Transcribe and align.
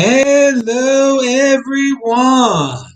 Hello, 0.00 1.18
everyone. 1.24 2.86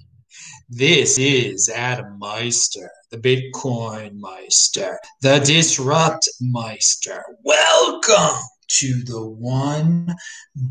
This 0.68 1.18
is 1.18 1.68
Adam 1.68 2.16
Meister, 2.20 2.88
the 3.10 3.18
Bitcoin 3.18 4.20
Meister, 4.20 5.00
the 5.20 5.40
Disrupt 5.40 6.28
Meister. 6.40 7.24
Welcome 7.42 8.38
to 8.78 9.02
the 9.02 9.26
One 9.26 10.14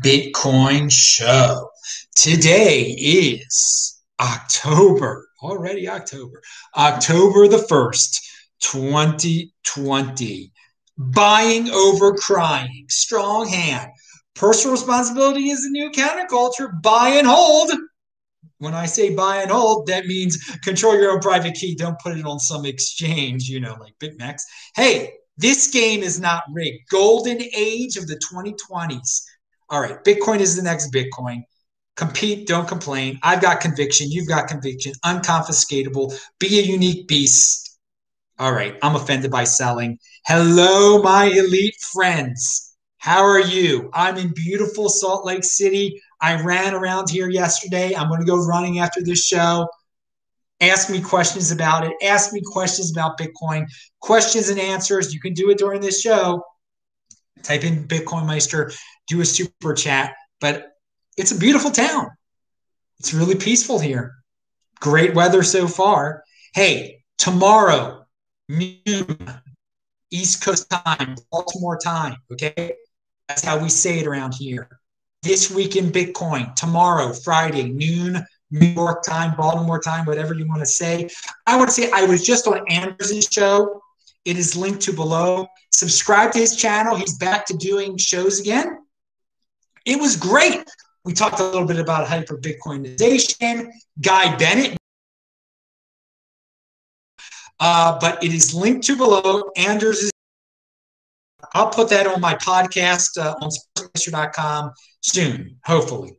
Bitcoin 0.02 0.90
Show. 0.90 1.68
Today 2.16 2.96
is 2.98 4.00
October, 4.18 5.28
already 5.42 5.86
October, 5.86 6.40
October 6.78 7.46
the 7.46 7.58
1st, 7.58 8.20
2020. 8.60 10.50
Buying 10.96 11.68
over 11.68 12.14
crying, 12.14 12.86
strong 12.88 13.48
hand 13.48 13.90
Personal 14.34 14.72
responsibility 14.72 15.50
is 15.50 15.62
the 15.62 15.70
new 15.70 15.90
counterculture. 15.90 16.80
Buy 16.82 17.10
and 17.10 17.26
hold. 17.26 17.70
When 18.58 18.74
I 18.74 18.86
say 18.86 19.14
buy 19.14 19.42
and 19.42 19.50
hold, 19.50 19.86
that 19.88 20.06
means 20.06 20.38
control 20.62 20.96
your 20.96 21.12
own 21.12 21.20
private 21.20 21.54
key. 21.54 21.74
Don't 21.74 21.98
put 22.00 22.16
it 22.16 22.24
on 22.24 22.38
some 22.38 22.64
exchange, 22.64 23.48
you 23.48 23.60
know, 23.60 23.76
like 23.80 23.94
BitMEX. 23.98 24.42
Hey, 24.76 25.14
this 25.36 25.68
game 25.68 26.02
is 26.02 26.20
not 26.20 26.44
rigged. 26.52 26.88
Golden 26.90 27.42
age 27.56 27.96
of 27.96 28.06
the 28.06 28.20
2020s. 28.32 29.22
All 29.68 29.80
right, 29.80 30.02
Bitcoin 30.04 30.40
is 30.40 30.54
the 30.54 30.62
next 30.62 30.92
Bitcoin. 30.92 31.42
Compete, 31.96 32.46
don't 32.46 32.68
complain. 32.68 33.18
I've 33.22 33.42
got 33.42 33.60
conviction. 33.60 34.10
You've 34.10 34.28
got 34.28 34.48
conviction. 34.48 34.92
Unconfiscatable. 35.04 36.18
Be 36.38 36.58
a 36.58 36.62
unique 36.62 37.06
beast. 37.08 37.78
All 38.38 38.52
right, 38.52 38.76
I'm 38.82 38.96
offended 38.96 39.30
by 39.30 39.44
selling. 39.44 39.98
Hello, 40.26 41.02
my 41.02 41.26
elite 41.26 41.76
friends. 41.92 42.71
How 43.02 43.24
are 43.24 43.40
you? 43.40 43.90
I'm 43.92 44.16
in 44.16 44.32
beautiful 44.32 44.88
Salt 44.88 45.26
Lake 45.26 45.42
City. 45.42 46.00
I 46.20 46.40
ran 46.40 46.72
around 46.72 47.10
here 47.10 47.28
yesterday. 47.28 47.96
I'm 47.96 48.06
going 48.06 48.20
to 48.20 48.26
go 48.26 48.46
running 48.46 48.78
after 48.78 49.02
this 49.02 49.26
show. 49.26 49.66
Ask 50.60 50.88
me 50.88 51.00
questions 51.00 51.50
about 51.50 51.84
it. 51.84 51.94
Ask 52.00 52.32
me 52.32 52.40
questions 52.44 52.92
about 52.92 53.18
Bitcoin. 53.18 53.66
Questions 53.98 54.50
and 54.50 54.60
answers. 54.60 55.12
You 55.12 55.18
can 55.18 55.34
do 55.34 55.50
it 55.50 55.58
during 55.58 55.80
this 55.80 56.00
show. 56.00 56.44
Type 57.42 57.64
in 57.64 57.88
Bitcoin 57.88 58.24
Meister, 58.24 58.70
do 59.08 59.20
a 59.20 59.24
super 59.24 59.74
chat. 59.74 60.14
But 60.40 60.68
it's 61.16 61.32
a 61.32 61.38
beautiful 61.38 61.72
town. 61.72 62.06
It's 63.00 63.12
really 63.12 63.34
peaceful 63.34 63.80
here. 63.80 64.12
Great 64.78 65.12
weather 65.12 65.42
so 65.42 65.66
far. 65.66 66.22
Hey, 66.54 67.02
tomorrow, 67.18 68.04
noon, 68.48 69.40
East 70.12 70.44
Coast 70.44 70.70
time, 70.70 71.16
Baltimore 71.32 71.78
time. 71.78 72.14
Okay. 72.30 72.74
That's 73.32 73.44
how 73.44 73.58
we 73.58 73.70
say 73.70 73.98
it 73.98 74.06
around 74.06 74.34
here. 74.34 74.68
This 75.22 75.50
week 75.50 75.76
in 75.76 75.90
Bitcoin, 75.90 76.54
tomorrow, 76.54 77.14
Friday, 77.14 77.62
noon, 77.62 78.22
New 78.50 78.66
York 78.66 79.02
time, 79.02 79.34
Baltimore 79.38 79.80
time, 79.80 80.04
whatever 80.04 80.34
you 80.34 80.46
want 80.46 80.60
to 80.60 80.66
say. 80.66 81.08
I 81.46 81.56
want 81.56 81.70
to 81.70 81.74
say 81.74 81.90
I 81.94 82.04
was 82.04 82.22
just 82.22 82.46
on 82.46 82.62
Anderson's 82.68 83.26
show. 83.32 83.80
It 84.26 84.36
is 84.36 84.54
linked 84.54 84.82
to 84.82 84.92
below. 84.92 85.46
Subscribe 85.74 86.32
to 86.32 86.40
his 86.40 86.56
channel. 86.56 86.94
He's 86.94 87.16
back 87.16 87.46
to 87.46 87.56
doing 87.56 87.96
shows 87.96 88.38
again. 88.38 88.80
It 89.86 89.98
was 89.98 90.14
great. 90.14 90.68
We 91.06 91.14
talked 91.14 91.40
a 91.40 91.42
little 91.42 91.66
bit 91.66 91.78
about 91.78 92.06
hyper 92.06 92.36
Bitcoinization. 92.36 93.70
Guy 94.02 94.36
Bennett. 94.36 94.76
Uh, 97.58 97.98
but 97.98 98.22
it 98.22 98.34
is 98.34 98.52
linked 98.52 98.84
to 98.88 98.94
below. 98.94 99.44
Anders 99.56 100.11
I'll 101.54 101.70
put 101.70 101.88
that 101.90 102.06
on 102.06 102.20
my 102.20 102.34
podcast 102.34 103.18
uh, 103.18 103.34
on 103.40 103.50
sportsmeister.com 103.50 104.72
soon, 105.00 105.56
hopefully. 105.64 106.16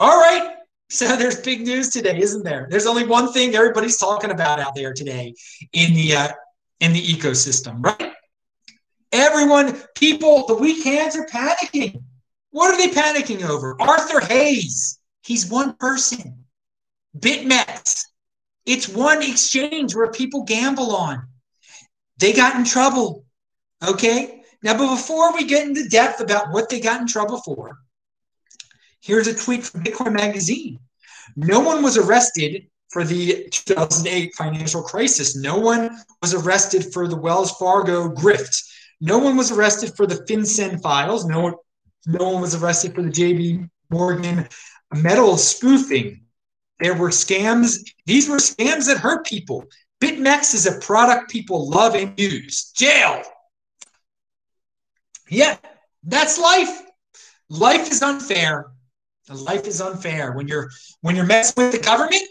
All 0.00 0.18
right. 0.18 0.54
So 0.90 1.16
there's 1.16 1.40
big 1.40 1.62
news 1.62 1.90
today, 1.90 2.18
isn't 2.18 2.44
there? 2.44 2.66
There's 2.70 2.86
only 2.86 3.06
one 3.06 3.32
thing 3.32 3.54
everybody's 3.54 3.98
talking 3.98 4.30
about 4.30 4.60
out 4.60 4.74
there 4.74 4.92
today 4.92 5.34
in 5.72 5.94
the 5.94 6.14
uh, 6.14 6.28
in 6.80 6.92
the 6.92 7.02
ecosystem, 7.02 7.84
right? 7.84 8.12
Everyone, 9.10 9.80
people, 9.94 10.46
the 10.46 10.54
weak 10.54 10.84
hands 10.84 11.16
are 11.16 11.26
panicking. 11.26 12.02
What 12.50 12.72
are 12.72 12.76
they 12.76 12.92
panicking 12.92 13.42
over? 13.48 13.76
Arthur 13.80 14.20
Hayes. 14.20 14.98
He's 15.22 15.48
one 15.50 15.74
person. 15.76 16.44
BitMEX. 17.18 18.04
It's 18.66 18.88
one 18.88 19.22
exchange 19.22 19.94
where 19.94 20.10
people 20.10 20.44
gamble 20.44 20.94
on. 20.94 21.26
They 22.18 22.32
got 22.32 22.56
in 22.56 22.64
trouble. 22.64 23.24
Okay. 23.86 24.37
Now, 24.62 24.76
but 24.76 24.94
before 24.94 25.34
we 25.34 25.44
get 25.44 25.66
into 25.66 25.88
depth 25.88 26.20
about 26.20 26.52
what 26.52 26.68
they 26.68 26.80
got 26.80 27.00
in 27.00 27.06
trouble 27.06 27.40
for, 27.40 27.78
here's 29.00 29.28
a 29.28 29.34
tweet 29.34 29.64
from 29.64 29.84
Bitcoin 29.84 30.12
Magazine. 30.12 30.80
No 31.36 31.60
one 31.60 31.82
was 31.82 31.96
arrested 31.96 32.68
for 32.90 33.04
the 33.04 33.48
2008 33.50 34.34
financial 34.34 34.82
crisis. 34.82 35.36
No 35.36 35.58
one 35.58 35.90
was 36.22 36.34
arrested 36.34 36.92
for 36.92 37.06
the 37.06 37.16
Wells 37.16 37.52
Fargo 37.52 38.08
grift. 38.08 38.64
No 39.00 39.18
one 39.18 39.36
was 39.36 39.52
arrested 39.52 39.94
for 39.96 40.06
the 40.06 40.24
FinCEN 40.26 40.82
files. 40.82 41.24
No 41.24 41.40
one, 41.40 41.54
no 42.06 42.30
one 42.30 42.40
was 42.40 42.54
arrested 42.54 42.94
for 42.94 43.02
the 43.02 43.10
JP 43.10 43.68
Morgan 43.90 44.48
metal 44.94 45.36
spoofing. 45.36 46.22
There 46.80 46.94
were 46.94 47.10
scams. 47.10 47.78
These 48.06 48.28
were 48.28 48.36
scams 48.36 48.86
that 48.86 48.98
hurt 48.98 49.26
people. 49.26 49.64
BitMEX 50.00 50.54
is 50.54 50.66
a 50.66 50.78
product 50.78 51.30
people 51.30 51.68
love 51.68 51.94
and 51.94 52.18
use. 52.18 52.70
Jail. 52.74 53.22
Yeah, 55.28 55.56
that's 56.02 56.38
life. 56.38 56.82
Life 57.48 57.90
is 57.90 58.02
unfair. 58.02 58.66
Life 59.28 59.66
is 59.66 59.80
unfair. 59.80 60.32
When 60.32 60.48
you're 60.48 60.70
when 61.02 61.16
you're 61.16 61.26
messing 61.26 61.62
with 61.62 61.72
the 61.72 61.78
government, 61.78 62.22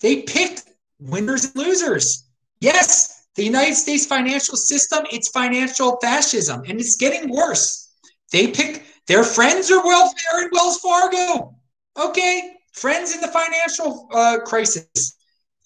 they 0.00 0.22
pick 0.22 0.60
winners 0.98 1.44
and 1.44 1.56
losers. 1.56 2.26
Yes, 2.60 3.26
the 3.36 3.44
United 3.44 3.74
States 3.74 4.04
financial 4.04 4.56
system, 4.56 5.06
it's 5.12 5.28
financial 5.28 5.98
fascism, 6.02 6.62
and 6.68 6.80
it's 6.80 6.96
getting 6.96 7.30
worse. 7.30 7.90
They 8.32 8.48
pick 8.48 8.84
their 9.06 9.24
friends 9.24 9.70
are 9.70 9.84
welfare 9.84 10.42
and 10.42 10.50
Wells 10.52 10.78
Fargo. 10.78 11.54
Okay, 11.98 12.52
friends 12.72 13.14
in 13.14 13.20
the 13.20 13.28
financial 13.28 14.08
uh, 14.12 14.38
crisis. 14.44 15.16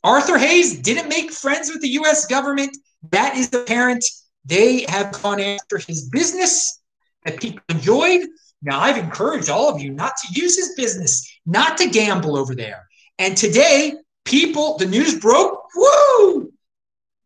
Arthur 0.03 0.37
Hayes 0.39 0.81
didn't 0.81 1.09
make 1.09 1.31
friends 1.31 1.71
with 1.71 1.81
the 1.81 1.89
U.S. 1.89 2.27
government. 2.27 2.77
That 3.11 3.37
is 3.37 3.53
apparent 3.53 4.05
they 4.44 4.84
have 4.88 5.12
gone 5.22 5.41
after 5.41 5.78
his 5.78 6.09
business 6.09 6.81
that 7.25 7.41
people 7.41 7.62
enjoyed. 7.69 8.27
Now, 8.62 8.81
I've 8.81 8.99
encouraged 8.99 9.50
all 9.50 9.75
of 9.75 9.81
you 9.81 9.91
not 9.91 10.15
to 10.16 10.41
use 10.41 10.56
his 10.56 10.75
business, 10.77 11.31
not 11.47 11.77
to 11.78 11.88
gamble 11.88 12.37
over 12.37 12.54
there. 12.54 12.87
And 13.19 13.37
today, 13.37 13.94
people, 14.25 14.78
the 14.78 14.87
news 14.87 15.19
broke, 15.19 15.65
woo! 15.75 16.53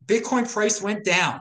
Bitcoin 0.06 0.50
price 0.50 0.80
went 0.82 1.04
down. 1.04 1.40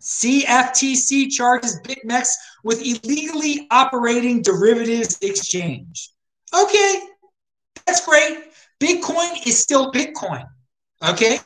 CFTC 0.00 1.30
charges 1.30 1.78
BitMEX 1.82 2.28
with 2.64 2.80
illegally 2.80 3.66
operating 3.70 4.40
derivatives 4.40 5.18
exchange. 5.20 6.10
Okay, 6.58 7.00
that's 7.86 8.04
great. 8.06 8.38
Bitcoin 8.80 9.46
is 9.46 9.58
still 9.58 9.92
Bitcoin. 9.92 10.46
Okay, 11.06 11.38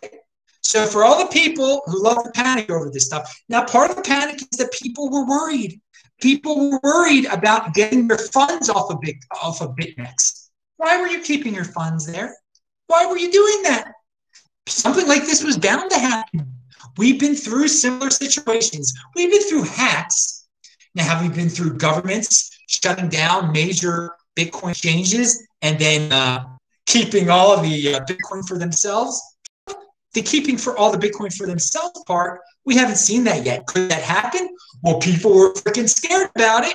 so 0.74 0.86
for 0.86 1.04
all 1.04 1.20
the 1.20 1.30
people 1.30 1.82
who 1.86 2.02
love 2.02 2.24
to 2.24 2.32
panic 2.32 2.68
over 2.68 2.90
this 2.90 3.06
stuff, 3.06 3.32
now 3.48 3.64
part 3.64 3.90
of 3.90 3.96
the 3.96 4.02
panic 4.02 4.42
is 4.42 4.58
that 4.58 4.72
people 4.72 5.08
were 5.08 5.24
worried. 5.24 5.80
People 6.20 6.68
were 6.68 6.80
worried 6.82 7.26
about 7.26 7.74
getting 7.74 8.08
their 8.08 8.18
funds 8.18 8.68
off 8.68 8.90
of 8.90 9.00
Bit 9.00 9.14
off 9.40 9.62
of 9.62 9.76
BitMEX. 9.76 10.48
Why 10.78 11.00
were 11.00 11.06
you 11.06 11.20
keeping 11.20 11.54
your 11.54 11.64
funds 11.64 12.06
there? 12.06 12.34
Why 12.88 13.06
were 13.06 13.16
you 13.16 13.30
doing 13.30 13.62
that? 13.62 13.92
Something 14.66 15.06
like 15.06 15.22
this 15.22 15.44
was 15.44 15.56
bound 15.56 15.92
to 15.92 15.98
happen. 16.00 16.52
We've 16.96 17.20
been 17.20 17.36
through 17.36 17.68
similar 17.68 18.10
situations. 18.10 18.92
We've 19.14 19.30
been 19.30 19.48
through 19.48 19.64
hacks. 19.64 20.48
Now, 20.96 21.04
have 21.04 21.22
we 21.22 21.28
been 21.28 21.50
through 21.50 21.74
governments 21.74 22.50
shutting 22.66 23.08
down 23.08 23.52
major 23.52 24.10
Bitcoin 24.36 24.70
exchanges 24.70 25.46
and 25.62 25.78
then 25.78 26.10
uh, 26.10 26.44
keeping 26.86 27.30
all 27.30 27.52
of 27.52 27.62
the 27.62 27.94
uh, 27.94 28.00
Bitcoin 28.06 28.44
for 28.48 28.58
themselves? 28.58 29.22
The 30.14 30.22
keeping 30.22 30.56
for 30.56 30.76
all 30.78 30.90
the 30.90 30.98
Bitcoin 30.98 31.34
for 31.34 31.46
themselves 31.46 32.02
part, 32.06 32.40
we 32.64 32.76
haven't 32.76 32.96
seen 32.96 33.24
that 33.24 33.44
yet. 33.44 33.66
Could 33.66 33.90
that 33.90 34.02
happen? 34.02 34.48
Well, 34.82 34.98
people 35.00 35.34
were 35.34 35.52
freaking 35.54 35.88
scared 35.88 36.30
about 36.34 36.64
it. 36.64 36.74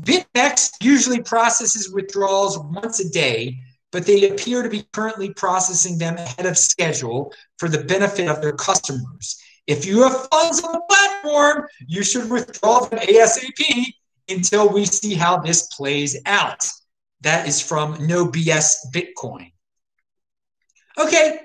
BitMEX 0.00 0.72
usually 0.82 1.22
processes 1.22 1.90
withdrawals 1.90 2.58
once 2.58 3.00
a 3.00 3.08
day, 3.08 3.58
but 3.90 4.06
they 4.06 4.28
appear 4.28 4.62
to 4.62 4.68
be 4.68 4.86
currently 4.92 5.32
processing 5.32 5.98
them 5.98 6.16
ahead 6.16 6.46
of 6.46 6.58
schedule 6.58 7.32
for 7.58 7.68
the 7.68 7.84
benefit 7.84 8.28
of 8.28 8.42
their 8.42 8.52
customers. 8.52 9.40
If 9.66 9.84
you 9.84 10.02
have 10.02 10.28
funds 10.30 10.62
on 10.62 10.72
the 10.72 10.82
platform, 10.88 11.66
you 11.86 12.02
should 12.02 12.30
withdraw 12.30 12.80
them 12.80 13.00
ASAP 13.00 13.86
until 14.28 14.68
we 14.68 14.84
see 14.84 15.14
how 15.14 15.38
this 15.38 15.66
plays 15.68 16.20
out. 16.26 16.68
That 17.22 17.48
is 17.48 17.60
from 17.60 18.06
No 18.06 18.26
BS 18.26 18.76
Bitcoin. 18.94 19.52
Okay, 20.98 21.40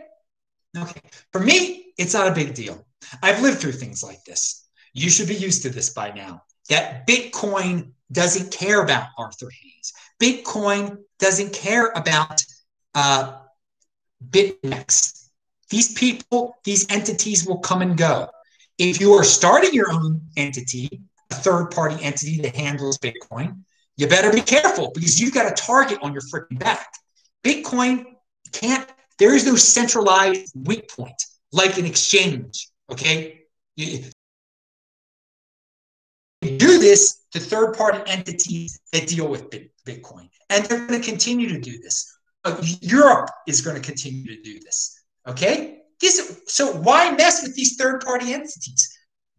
Okay. 0.78 1.02
For 1.32 1.40
me, 1.40 1.94
it's 1.98 2.14
not 2.14 2.28
a 2.28 2.34
big 2.34 2.54
deal. 2.54 2.86
I've 3.22 3.42
lived 3.42 3.60
through 3.60 3.74
things 3.74 4.04
like 4.04 4.24
this. 4.24 4.68
You 4.94 5.10
should 5.10 5.28
be 5.28 5.36
used 5.36 5.62
to 5.64 5.70
this 5.70 5.90
by 5.92 6.12
now. 6.12 6.44
That 6.70 7.06
Bitcoin 7.08 7.92
doesn't 8.12 8.52
care 8.52 8.82
about 8.82 9.08
Arthur 9.18 9.50
Hayes. 9.50 9.94
Bitcoin 10.22 10.98
doesn't 11.20 11.54
care 11.54 11.92
about 11.96 12.42
uh, 12.96 13.40
BitMEX. 14.30 15.30
These 15.70 15.94
people, 15.94 16.56
these 16.64 16.90
entities 16.90 17.46
will 17.46 17.58
come 17.60 17.82
and 17.82 17.98
go. 17.98 18.30
If 18.78 19.00
you 19.00 19.14
are 19.14 19.24
starting 19.24 19.74
your 19.74 19.92
own 19.92 20.22
entity, 20.38 21.02
a 21.32 21.36
third 21.36 21.72
party 21.72 22.04
entity 22.04 22.42
that 22.42 22.56
handles 22.56 22.98
Bitcoin, 23.00 23.62
you 23.98 24.08
better 24.08 24.32
be 24.32 24.42
careful 24.42 24.92
because 24.94 25.20
you've 25.20 25.34
got 25.34 25.52
a 25.52 25.56
target 25.56 26.00
on 26.02 26.14
your 26.14 26.22
freaking 26.22 26.60
back. 26.60 26.88
Bitcoin 27.44 28.06
can't, 28.52 28.88
there 29.24 29.34
is 29.34 29.46
no 29.46 29.56
centralized 29.56 30.52
weak 30.66 30.90
point 30.90 31.16
like 31.54 31.78
an 31.78 31.86
exchange. 31.86 32.68
Okay. 32.92 33.40
You, 33.78 34.04
do 36.42 36.78
this 36.78 37.22
to 37.32 37.40
third 37.40 37.78
party 37.78 38.00
entities 38.06 38.82
that 38.92 39.08
deal 39.08 39.30
with 39.30 39.50
Bitcoin. 39.88 40.28
And 40.50 40.66
they're 40.66 40.86
going 40.86 41.00
to 41.00 41.08
continue 41.10 41.48
to 41.48 41.58
do 41.58 41.80
this. 41.80 42.14
Uh, 42.44 42.62
Europe 42.82 43.30
is 43.48 43.62
going 43.62 43.82
to 43.82 43.82
continue 43.82 44.26
to 44.26 44.42
do 44.42 44.60
this. 44.60 45.02
Okay? 45.26 45.78
This, 46.02 46.42
so 46.48 46.74
why 46.74 47.10
mess 47.12 47.44
with 47.44 47.56
these 47.56 47.78
third 47.78 48.02
party 48.02 48.34
entities? 48.34 48.94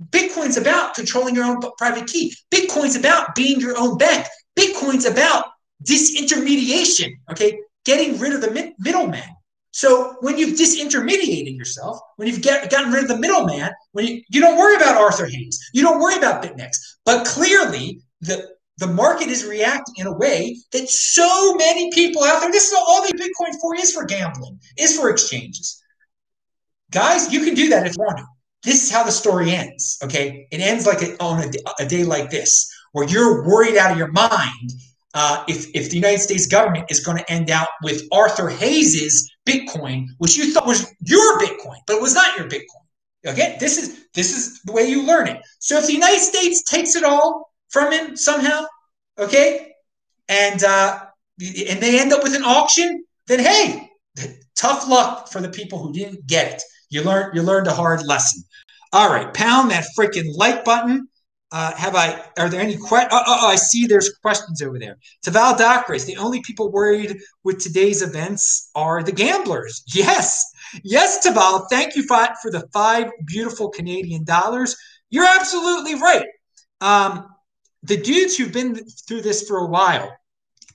Bitcoin's 0.09 0.57
about 0.57 0.95
controlling 0.95 1.35
your 1.35 1.45
own 1.45 1.61
private 1.77 2.07
key. 2.07 2.35
Bitcoin's 2.51 2.97
about 2.97 3.35
being 3.35 3.61
your 3.61 3.79
own 3.79 3.99
bank. 3.99 4.27
Bitcoin's 4.59 5.05
about 5.05 5.45
disintermediation, 5.85 7.11
okay? 7.31 7.59
Getting 7.85 8.19
rid 8.19 8.33
of 8.33 8.41
the 8.41 8.73
middleman. 8.79 9.34
So 9.75 10.15
when 10.21 10.38
you've 10.38 10.56
disintermediated 10.56 11.56
yourself, 11.56 11.99
when 12.15 12.29
you've 12.29 12.43
get, 12.43 12.71
gotten 12.71 12.93
rid 12.93 13.03
of 13.03 13.09
the 13.09 13.19
middleman, 13.19 13.73
when 13.91 14.06
you, 14.06 14.23
you 14.29 14.41
don't 14.41 14.56
worry 14.56 14.76
about 14.76 14.97
Arthur 14.97 15.26
Hayes, 15.26 15.59
you 15.73 15.82
don't 15.82 15.99
worry 15.99 16.15
about 16.15 16.44
BitMEX. 16.44 16.76
But 17.05 17.26
clearly, 17.26 18.00
the 18.21 18.55
the 18.79 18.87
market 18.87 19.29
is 19.29 19.44
reacting 19.44 19.97
in 19.99 20.06
a 20.06 20.17
way 20.17 20.56
that 20.73 20.88
so 20.88 21.55
many 21.55 21.91
people 21.93 22.23
out 22.23 22.41
there, 22.41 22.53
this 22.53 22.69
is 22.69 22.75
all 22.75 23.03
the 23.03 23.15
Bitcoin 23.15 23.61
for 23.61 23.75
is 23.75 23.93
for 23.93 24.05
gambling, 24.05 24.61
is 24.76 24.97
for 24.97 25.11
exchanges. 25.11 25.82
Guys, 26.93 27.32
you 27.32 27.44
can 27.44 27.55
do 27.55 27.69
that 27.71 27.87
if 27.87 27.97
you 27.97 28.03
want 28.05 28.19
to. 28.19 28.25
This 28.62 28.85
is 28.85 28.91
how 28.93 29.03
the 29.03 29.12
story 29.12 29.53
ends. 29.53 29.99
Okay. 30.05 30.47
It 30.53 30.61
ends 30.61 30.87
like 30.87 31.03
a, 31.03 31.21
on 31.23 31.43
a, 31.43 31.82
a 31.82 31.87
day 31.87 32.05
like 32.05 32.31
this, 32.31 32.69
where 32.93 33.09
you're 33.09 33.44
worried 33.44 33.76
out 33.76 33.91
of 33.91 33.99
your 33.99 34.12
mind 34.12 34.73
uh, 35.14 35.44
if, 35.49 35.70
if 35.75 35.90
the 35.90 35.96
United 35.96 36.20
States 36.20 36.46
government 36.46 36.87
is 36.90 37.00
going 37.00 37.19
to 37.19 37.32
end 37.32 37.50
out 37.50 37.69
with 37.82 38.02
Arthur 38.12 38.49
Hayes's 38.49 39.31
Bitcoin, 39.49 40.06
which 40.19 40.37
you 40.37 40.52
thought 40.52 40.66
was 40.66 40.93
your 41.00 41.38
Bitcoin, 41.38 41.78
but 41.87 41.96
it 41.96 42.02
was 42.02 42.14
not 42.14 42.37
your 42.37 42.49
Bitcoin. 42.49 42.84
Okay, 43.26 43.56
this 43.58 43.78
is 43.78 44.05
this 44.12 44.37
is 44.37 44.61
the 44.62 44.72
way 44.72 44.84
you 44.84 45.06
learn 45.06 45.28
it. 45.28 45.40
So 45.58 45.78
if 45.78 45.87
the 45.87 45.94
United 45.94 46.20
States 46.20 46.62
takes 46.64 46.94
it 46.94 47.05
all 47.05 47.50
from 47.70 47.90
him 47.90 48.16
somehow, 48.16 48.64
okay, 49.19 49.72
and 50.28 50.62
uh, 50.62 51.00
and 51.40 51.81
they 51.81 51.99
end 51.99 52.12
up 52.12 52.22
with 52.22 52.34
an 52.34 52.44
auction, 52.44 53.05
then 53.26 53.38
hey, 53.38 53.88
tough 54.56 54.88
luck 54.88 55.28
for 55.28 55.40
the 55.40 55.49
people 55.49 55.78
who 55.78 55.93
didn't 55.93 56.26
get 56.26 56.52
it. 56.52 56.62
You 56.90 57.02
learned 57.02 57.34
you 57.34 57.43
learned 57.43 57.66
a 57.66 57.72
hard 57.72 58.05
lesson. 58.05 58.43
All 58.93 59.08
right, 59.08 59.32
pound 59.32 59.70
that 59.70 59.87
freaking 59.99 60.37
like 60.37 60.64
button. 60.64 61.08
Uh, 61.52 61.73
have 61.76 61.94
I? 61.94 62.20
Are 62.38 62.49
there 62.49 62.61
any 62.61 62.76
questions? 62.76 63.11
Oh, 63.12 63.23
oh, 63.26 63.38
oh, 63.43 63.46
I 63.49 63.55
see. 63.55 63.87
There's 63.87 64.11
questions 64.23 64.61
over 64.61 64.79
there. 64.79 64.96
Taval 65.25 65.56
Docris, 65.56 66.05
the 66.05 66.17
only 66.17 66.41
people 66.43 66.70
worried 66.73 67.19
with 67.44 67.61
today's 67.61 68.02
events 68.02 68.70
are 68.75 69.02
the 69.02 69.12
gamblers. 69.12 69.85
Yes, 69.94 70.44
yes, 70.82 71.25
Taval. 71.25 71.67
Thank 71.70 71.94
you 71.94 72.02
for, 72.02 72.26
for 72.43 72.50
the 72.50 72.67
five 72.73 73.11
beautiful 73.26 73.69
Canadian 73.69 74.25
dollars. 74.25 74.75
You're 75.11 75.29
absolutely 75.29 75.94
right. 75.94 76.26
Um, 76.81 77.29
the 77.85 77.97
dudes 77.97 78.37
who've 78.37 78.52
been 78.52 78.75
through 79.06 79.23
this 79.23 79.47
for 79.47 79.58
a 79.58 79.67
while. 79.67 80.11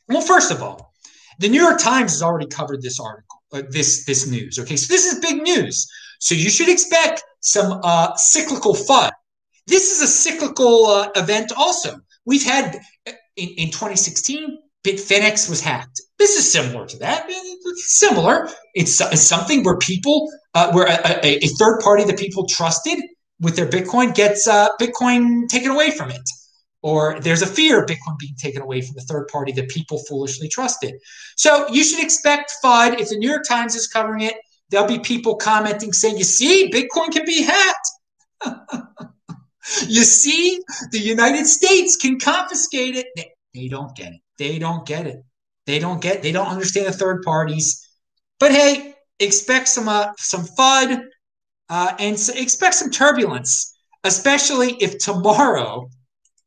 Well, 0.07 0.22
first 0.22 0.51
of 0.51 0.63
all, 0.63 0.94
the 1.39 1.50
New 1.50 1.62
York 1.62 1.80
Times 1.80 2.12
has 2.13 2.22
already 2.22 2.48
covered 2.48 2.81
this 2.81 3.00
article, 3.00 3.44
uh, 3.51 3.63
this 3.69 4.06
this 4.06 4.27
news. 4.27 4.60
Okay, 4.60 4.75
so 4.75 4.94
this 4.94 5.06
is 5.12 5.19
big 5.19 5.42
news. 5.42 5.88
So 6.19 6.36
you 6.36 6.50
should 6.50 6.69
expect 6.69 7.24
some 7.42 7.80
uh, 7.83 8.15
cyclical 8.15 8.75
FUD 8.75 9.12
this 9.69 9.92
is 9.92 10.01
a 10.01 10.07
cyclical 10.07 10.88
uh, 10.88 11.10
event 11.16 11.51
also. 11.56 12.00
We've 12.25 12.44
had 12.44 12.80
in, 13.36 13.50
in 13.57 13.68
2016, 13.68 14.60
Bitfinex 14.83 15.50
was 15.50 15.62
hacked. 15.62 16.01
This 16.18 16.36
is 16.36 16.51
similar 16.51 16.86
to 16.88 16.98
that. 17.00 17.25
It's 17.27 17.98
similar. 17.98 18.50
It's, 18.74 19.00
it's 19.01 19.21
something 19.21 19.63
where 19.63 19.77
people, 19.77 20.30
uh, 20.54 20.71
where 20.71 20.88
a, 20.88 21.25
a, 21.25 21.38
a, 21.38 21.48
third 21.60 21.80
party 21.81 22.04
that 22.06 22.18
people 22.18 22.48
trusted 22.48 23.00
with 23.42 23.56
their 23.56 23.68
Bitcoin 23.68 24.16
gets 24.16 24.48
uh, 24.48 24.69
Bitcoin 24.80 25.48
taken 25.48 25.72
away 25.72 25.92
from 25.92 26.12
it. 26.12 26.22
Or 26.81 27.19
there's 27.19 27.42
a 27.42 27.48
fear 27.48 27.83
of 27.83 27.89
Bitcoin 27.89 28.18
being 28.19 28.36
taken 28.38 28.62
away 28.62 28.81
from 28.81 28.95
the 28.95 29.01
third 29.01 29.27
party 29.27 29.51
that 29.54 29.68
people 29.68 29.98
foolishly 30.07 30.48
trusted. 30.48 30.95
So 31.36 31.68
you 31.69 31.83
should 31.83 32.01
expect 32.01 32.54
FUD. 32.63 33.00
If 33.00 33.10
the 33.10 33.18
New 33.18 33.30
York 33.30 33.44
Times 33.48 33.75
is 33.75 33.88
covering 33.88 34.22
it, 34.22 34.36
there'll 34.69 34.88
be 34.88 35.00
people 35.00 35.36
commenting 35.36 35.92
saying, 35.92 36.18
you 36.18 36.24
see, 36.24 36.72
Bitcoin 36.72 37.12
can 37.12 37.25
be 37.25 37.44
hacked. 37.44 37.89
You 39.88 40.04
see, 40.04 40.60
the 40.92 41.00
United 41.00 41.45
States 41.45 41.95
can 41.95 42.19
confiscate 42.19 42.95
it. 42.95 43.07
They, 43.16 43.31
they 43.54 43.68
don't 43.68 43.95
get 43.95 44.13
it. 44.13 44.21
They 44.38 44.60
don't 44.60 44.86
get 44.86 45.07
it. 45.07 45.24
They 45.66 45.80
don't 45.80 46.01
get. 46.01 46.24
They 46.24 46.31
don't 46.31 46.48
understand 46.48 46.88
the 46.88 46.94
third 46.94 47.24
parties. 47.24 47.86
But 48.39 48.51
hey, 48.51 48.95
expect 49.19 49.68
some 49.68 49.88
uh, 49.88 50.13
some 50.18 50.45
FUD 50.57 51.04
uh, 51.69 51.94
and 52.00 52.19
so 52.19 52.33
expect 52.36 52.75
some 52.75 52.89
turbulence, 52.89 53.77
especially 54.04 54.74
if 54.81 54.98
tomorrow. 54.98 55.89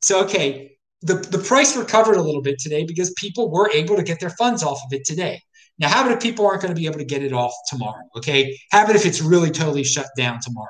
So 0.02 0.25
okay, 0.25 0.76
the 1.02 1.14
the 1.14 1.38
price 1.38 1.76
recovered 1.76 2.16
a 2.16 2.22
little 2.22 2.42
bit 2.42 2.58
today 2.58 2.84
because 2.84 3.12
people 3.16 3.50
were 3.50 3.70
able 3.72 3.96
to 3.96 4.02
get 4.02 4.20
their 4.20 4.30
funds 4.30 4.62
off 4.62 4.80
of 4.84 4.92
it 4.92 5.04
today. 5.04 5.40
Now, 5.78 5.88
how 5.88 6.02
about 6.02 6.16
if 6.16 6.22
people 6.22 6.46
aren't 6.46 6.60
going 6.60 6.75
to 6.75 6.78
be 6.78 6.86
able 6.86 6.98
to 6.98 7.04
get 7.04 7.22
it 7.22 7.32
off 7.32 7.52
tomorrow? 7.68 8.02
Okay, 8.16 8.58
how 8.70 8.84
about 8.84 8.96
if 8.96 9.06
it's 9.06 9.20
really 9.20 9.50
totally 9.50 9.84
shut 9.84 10.06
down 10.16 10.40
tomorrow? 10.40 10.68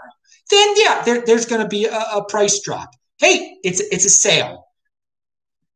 Then 0.53 0.75
yeah, 0.77 1.03
there, 1.03 1.23
there's 1.25 1.47
going 1.47 1.63
to 1.63 1.69
be 1.69 1.87
a, 1.87 1.99
a, 1.99 2.25
price 2.25 2.61
drop. 2.61 2.91
Hey, 3.19 3.57
it's 3.65 3.81
it's 3.81 4.05
a 4.05 4.11
sale. 4.11 4.67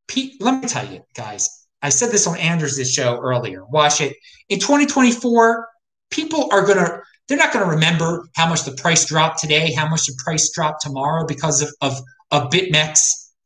Pete, 0.06 0.40
let 0.40 0.62
me 0.62 0.68
tell 0.68 0.86
you, 0.86 1.02
guys. 1.14 1.48
I 1.82 1.88
said 1.88 2.10
this 2.10 2.26
on 2.26 2.36
Anders' 2.38 2.90
show 2.90 3.18
earlier. 3.18 3.64
Watch 3.64 4.00
it. 4.00 4.16
In 4.48 4.58
2024, 4.60 5.68
people 6.10 6.48
are 6.52 6.64
going 6.64 6.78
to 6.78 7.00
they're 7.28 7.38
not 7.38 7.52
going 7.52 7.64
to 7.64 7.70
remember 7.70 8.28
how 8.36 8.48
much 8.48 8.64
the 8.64 8.72
price 8.72 9.04
dropped 9.04 9.40
today, 9.40 9.72
how 9.72 9.88
much 9.88 10.06
the 10.06 10.14
price 10.22 10.50
dropped 10.50 10.82
tomorrow 10.82 11.26
because 11.26 11.62
of 11.62 11.70
of, 11.80 11.98
of 12.30 12.50
BitMEX. 12.50 12.98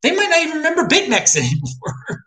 They 0.02 0.14
might 0.14 0.30
not 0.30 0.42
even 0.42 0.56
remember 0.58 0.86
BitMEX 0.86 1.36
anymore. 1.36 2.24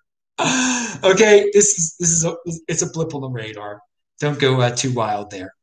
okay, 1.04 1.50
this 1.54 1.78
is 1.78 1.96
this 2.00 2.10
is 2.10 2.26
a 2.26 2.36
it's 2.68 2.82
a 2.82 2.90
blip 2.90 3.14
on 3.14 3.22
the 3.22 3.30
radar. 3.30 3.82
Don't 4.20 4.40
go 4.40 4.62
uh, 4.62 4.72
too 4.72 4.94
wild 4.94 5.30
there. 5.32 5.54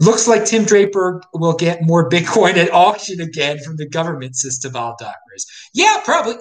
Looks 0.00 0.26
like 0.26 0.46
Tim 0.46 0.64
Draper 0.64 1.22
will 1.34 1.52
get 1.52 1.82
more 1.82 2.08
Bitcoin 2.08 2.56
at 2.56 2.72
auction 2.72 3.20
again 3.20 3.58
from 3.58 3.76
the 3.76 3.86
government 3.86 4.34
system, 4.34 4.74
all 4.74 4.96
doctors. 4.98 5.46
Yeah, 5.74 6.00
probably. 6.04 6.36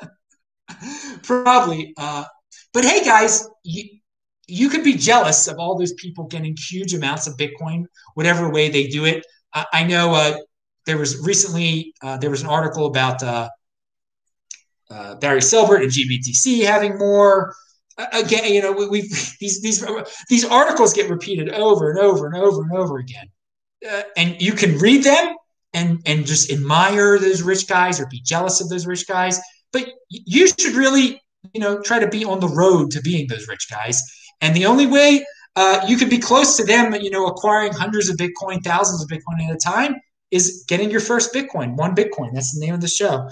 probably. 1.22 1.92
Uh, 1.98 2.24
but 2.72 2.84
hey, 2.84 3.04
guys, 3.04 3.46
you, 3.64 3.84
you 4.46 4.70
could 4.70 4.82
be 4.82 4.94
jealous 4.94 5.46
of 5.46 5.58
all 5.58 5.76
those 5.78 5.92
people 5.94 6.24
getting 6.24 6.56
huge 6.56 6.94
amounts 6.94 7.26
of 7.26 7.36
Bitcoin, 7.36 7.84
whatever 8.14 8.48
way 8.48 8.70
they 8.70 8.86
do 8.86 9.04
it. 9.04 9.26
I, 9.52 9.66
I 9.74 9.84
know 9.84 10.14
uh, 10.14 10.38
there 10.86 10.96
was 10.96 11.22
recently 11.24 11.92
uh, 12.02 12.16
there 12.16 12.30
was 12.30 12.40
an 12.40 12.48
article 12.48 12.86
about 12.86 13.22
uh, 13.22 13.48
uh 14.90 15.16
Barry 15.16 15.40
Silbert 15.40 15.82
and 15.82 15.90
GBTC 15.90 16.64
having 16.64 16.96
more 16.96 17.54
again, 18.12 18.52
you 18.52 18.62
know, 18.62 18.72
we, 18.72 18.88
we 18.88 19.00
these 19.40 19.60
these 19.62 19.84
these 20.28 20.44
articles 20.44 20.92
get 20.92 21.10
repeated 21.10 21.50
over 21.50 21.90
and 21.90 21.98
over 21.98 22.26
and 22.26 22.36
over 22.36 22.62
and 22.62 22.72
over 22.72 22.98
again, 22.98 23.26
uh, 23.90 24.02
and 24.16 24.40
you 24.40 24.52
can 24.52 24.78
read 24.78 25.04
them 25.04 25.36
and 25.74 26.00
and 26.06 26.26
just 26.26 26.50
admire 26.50 27.18
those 27.18 27.42
rich 27.42 27.66
guys 27.68 28.00
or 28.00 28.06
be 28.06 28.20
jealous 28.24 28.60
of 28.60 28.68
those 28.68 28.86
rich 28.86 29.06
guys. 29.06 29.40
But 29.72 29.88
you 30.08 30.48
should 30.48 30.74
really, 30.74 31.20
you 31.54 31.60
know, 31.60 31.80
try 31.80 31.98
to 31.98 32.08
be 32.08 32.24
on 32.24 32.40
the 32.40 32.48
road 32.48 32.90
to 32.92 33.00
being 33.02 33.28
those 33.28 33.46
rich 33.48 33.68
guys. 33.70 34.02
And 34.40 34.54
the 34.56 34.66
only 34.66 34.86
way 34.86 35.24
uh, 35.56 35.84
you 35.86 35.96
can 35.96 36.08
be 36.08 36.18
close 36.18 36.56
to 36.56 36.64
them, 36.64 36.94
you 36.94 37.10
know, 37.10 37.26
acquiring 37.26 37.72
hundreds 37.72 38.08
of 38.08 38.16
Bitcoin, 38.16 38.62
thousands 38.64 39.02
of 39.02 39.08
Bitcoin 39.08 39.48
at 39.48 39.54
a 39.54 39.58
time, 39.58 39.96
is 40.30 40.64
getting 40.68 40.90
your 40.90 41.00
first 41.00 41.34
Bitcoin, 41.34 41.76
one 41.76 41.94
Bitcoin. 41.94 42.32
That's 42.32 42.54
the 42.54 42.64
name 42.64 42.74
of 42.74 42.80
the 42.80 42.88
show. 42.88 43.28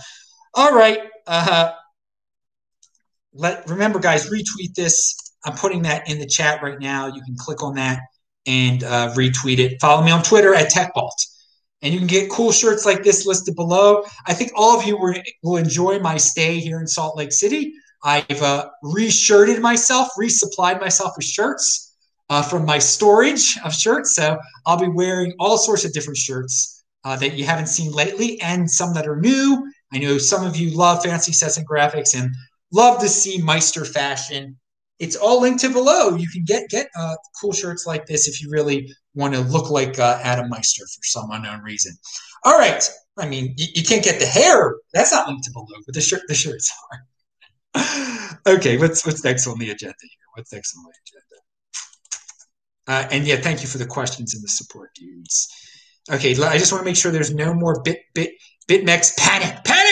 All 0.54 0.74
right. 0.74 1.00
Uh, 1.26 1.72
let 3.34 3.68
remember, 3.68 3.98
guys, 3.98 4.30
retweet 4.30 4.74
this. 4.74 5.16
I'm 5.44 5.54
putting 5.54 5.82
that 5.82 6.08
in 6.08 6.18
the 6.18 6.26
chat 6.26 6.62
right 6.62 6.78
now. 6.80 7.06
You 7.06 7.22
can 7.22 7.36
click 7.36 7.62
on 7.62 7.74
that 7.74 8.00
and 8.46 8.82
uh, 8.82 9.12
retweet 9.14 9.58
it. 9.58 9.80
Follow 9.80 10.04
me 10.04 10.10
on 10.10 10.22
Twitter 10.22 10.54
at 10.54 10.72
TechBalt. 10.72 11.12
And 11.80 11.92
you 11.92 12.00
can 12.00 12.08
get 12.08 12.30
cool 12.30 12.50
shirts 12.50 12.84
like 12.84 13.04
this 13.04 13.24
listed 13.24 13.54
below. 13.54 14.02
I 14.26 14.34
think 14.34 14.50
all 14.56 14.78
of 14.78 14.84
you 14.84 14.98
were, 14.98 15.14
will 15.44 15.58
enjoy 15.58 16.00
my 16.00 16.16
stay 16.16 16.58
here 16.58 16.80
in 16.80 16.88
Salt 16.88 17.16
Lake 17.16 17.32
City. 17.32 17.72
I've 18.02 18.42
uh, 18.42 18.68
reshirted 18.82 19.60
myself, 19.60 20.08
resupplied 20.18 20.80
myself 20.80 21.12
with 21.16 21.26
shirts 21.26 21.94
uh, 22.30 22.42
from 22.42 22.64
my 22.64 22.78
storage 22.78 23.58
of 23.64 23.72
shirts. 23.72 24.16
So 24.16 24.38
I'll 24.66 24.78
be 24.78 24.88
wearing 24.88 25.34
all 25.38 25.56
sorts 25.56 25.84
of 25.84 25.92
different 25.92 26.16
shirts 26.16 26.84
uh, 27.04 27.14
that 27.16 27.34
you 27.34 27.44
haven't 27.44 27.68
seen 27.68 27.92
lately 27.92 28.40
and 28.40 28.68
some 28.68 28.92
that 28.94 29.06
are 29.06 29.20
new 29.20 29.70
I 29.92 29.98
know 29.98 30.18
some 30.18 30.46
of 30.46 30.56
you 30.56 30.76
love 30.76 31.02
fancy 31.02 31.32
sets 31.32 31.56
and 31.56 31.66
graphics 31.66 32.18
and 32.18 32.34
love 32.72 33.00
to 33.00 33.08
see 33.08 33.40
Meister 33.40 33.84
fashion. 33.84 34.58
It's 34.98 35.16
all 35.16 35.40
linked 35.40 35.60
to 35.60 35.70
below. 35.70 36.16
You 36.16 36.28
can 36.28 36.44
get 36.44 36.68
get 36.68 36.88
uh, 36.98 37.16
cool 37.40 37.52
shirts 37.52 37.86
like 37.86 38.06
this 38.06 38.26
if 38.28 38.42
you 38.42 38.50
really 38.50 38.92
want 39.14 39.34
to 39.34 39.40
look 39.40 39.70
like 39.70 39.98
uh, 39.98 40.18
Adam 40.22 40.48
Meister 40.48 40.84
for 40.84 41.02
some 41.02 41.30
unknown 41.30 41.62
reason. 41.62 41.96
All 42.44 42.58
right. 42.58 42.88
I 43.16 43.26
mean, 43.26 43.54
you, 43.56 43.66
you, 43.74 43.82
can't 43.82 44.04
get 44.04 44.20
the 44.20 44.26
hair. 44.26 44.76
That's 44.92 45.12
not 45.12 45.28
linked 45.28 45.44
to 45.44 45.50
below, 45.52 45.66
but 45.86 45.94
the 45.94 46.00
shirt 46.00 46.22
the 46.28 46.34
shirts 46.34 46.72
are. 47.74 48.38
okay, 48.46 48.78
what's 48.78 49.04
what's 49.04 49.24
next 49.24 49.46
on 49.46 49.58
the 49.58 49.70
agenda 49.70 49.96
here? 50.00 50.26
What's 50.34 50.52
next 50.52 50.76
on 50.76 50.84
the 50.84 50.92
agenda? 51.06 51.18
Uh, 52.88 53.08
and 53.12 53.26
yeah, 53.26 53.36
thank 53.36 53.60
you 53.60 53.68
for 53.68 53.78
the 53.78 53.86
questions 53.86 54.34
and 54.34 54.42
the 54.42 54.48
support, 54.48 54.90
dudes. 54.94 55.48
Okay, 56.10 56.30
I 56.30 56.58
just 56.58 56.72
want 56.72 56.82
to 56.82 56.84
make 56.84 56.96
sure 56.96 57.12
there's 57.12 57.34
no 57.34 57.52
more 57.52 57.82
bit 57.82 58.00
bit 58.14 58.30
BitMEX 58.68 59.16
panic. 59.16 59.64
Panic! 59.64 59.87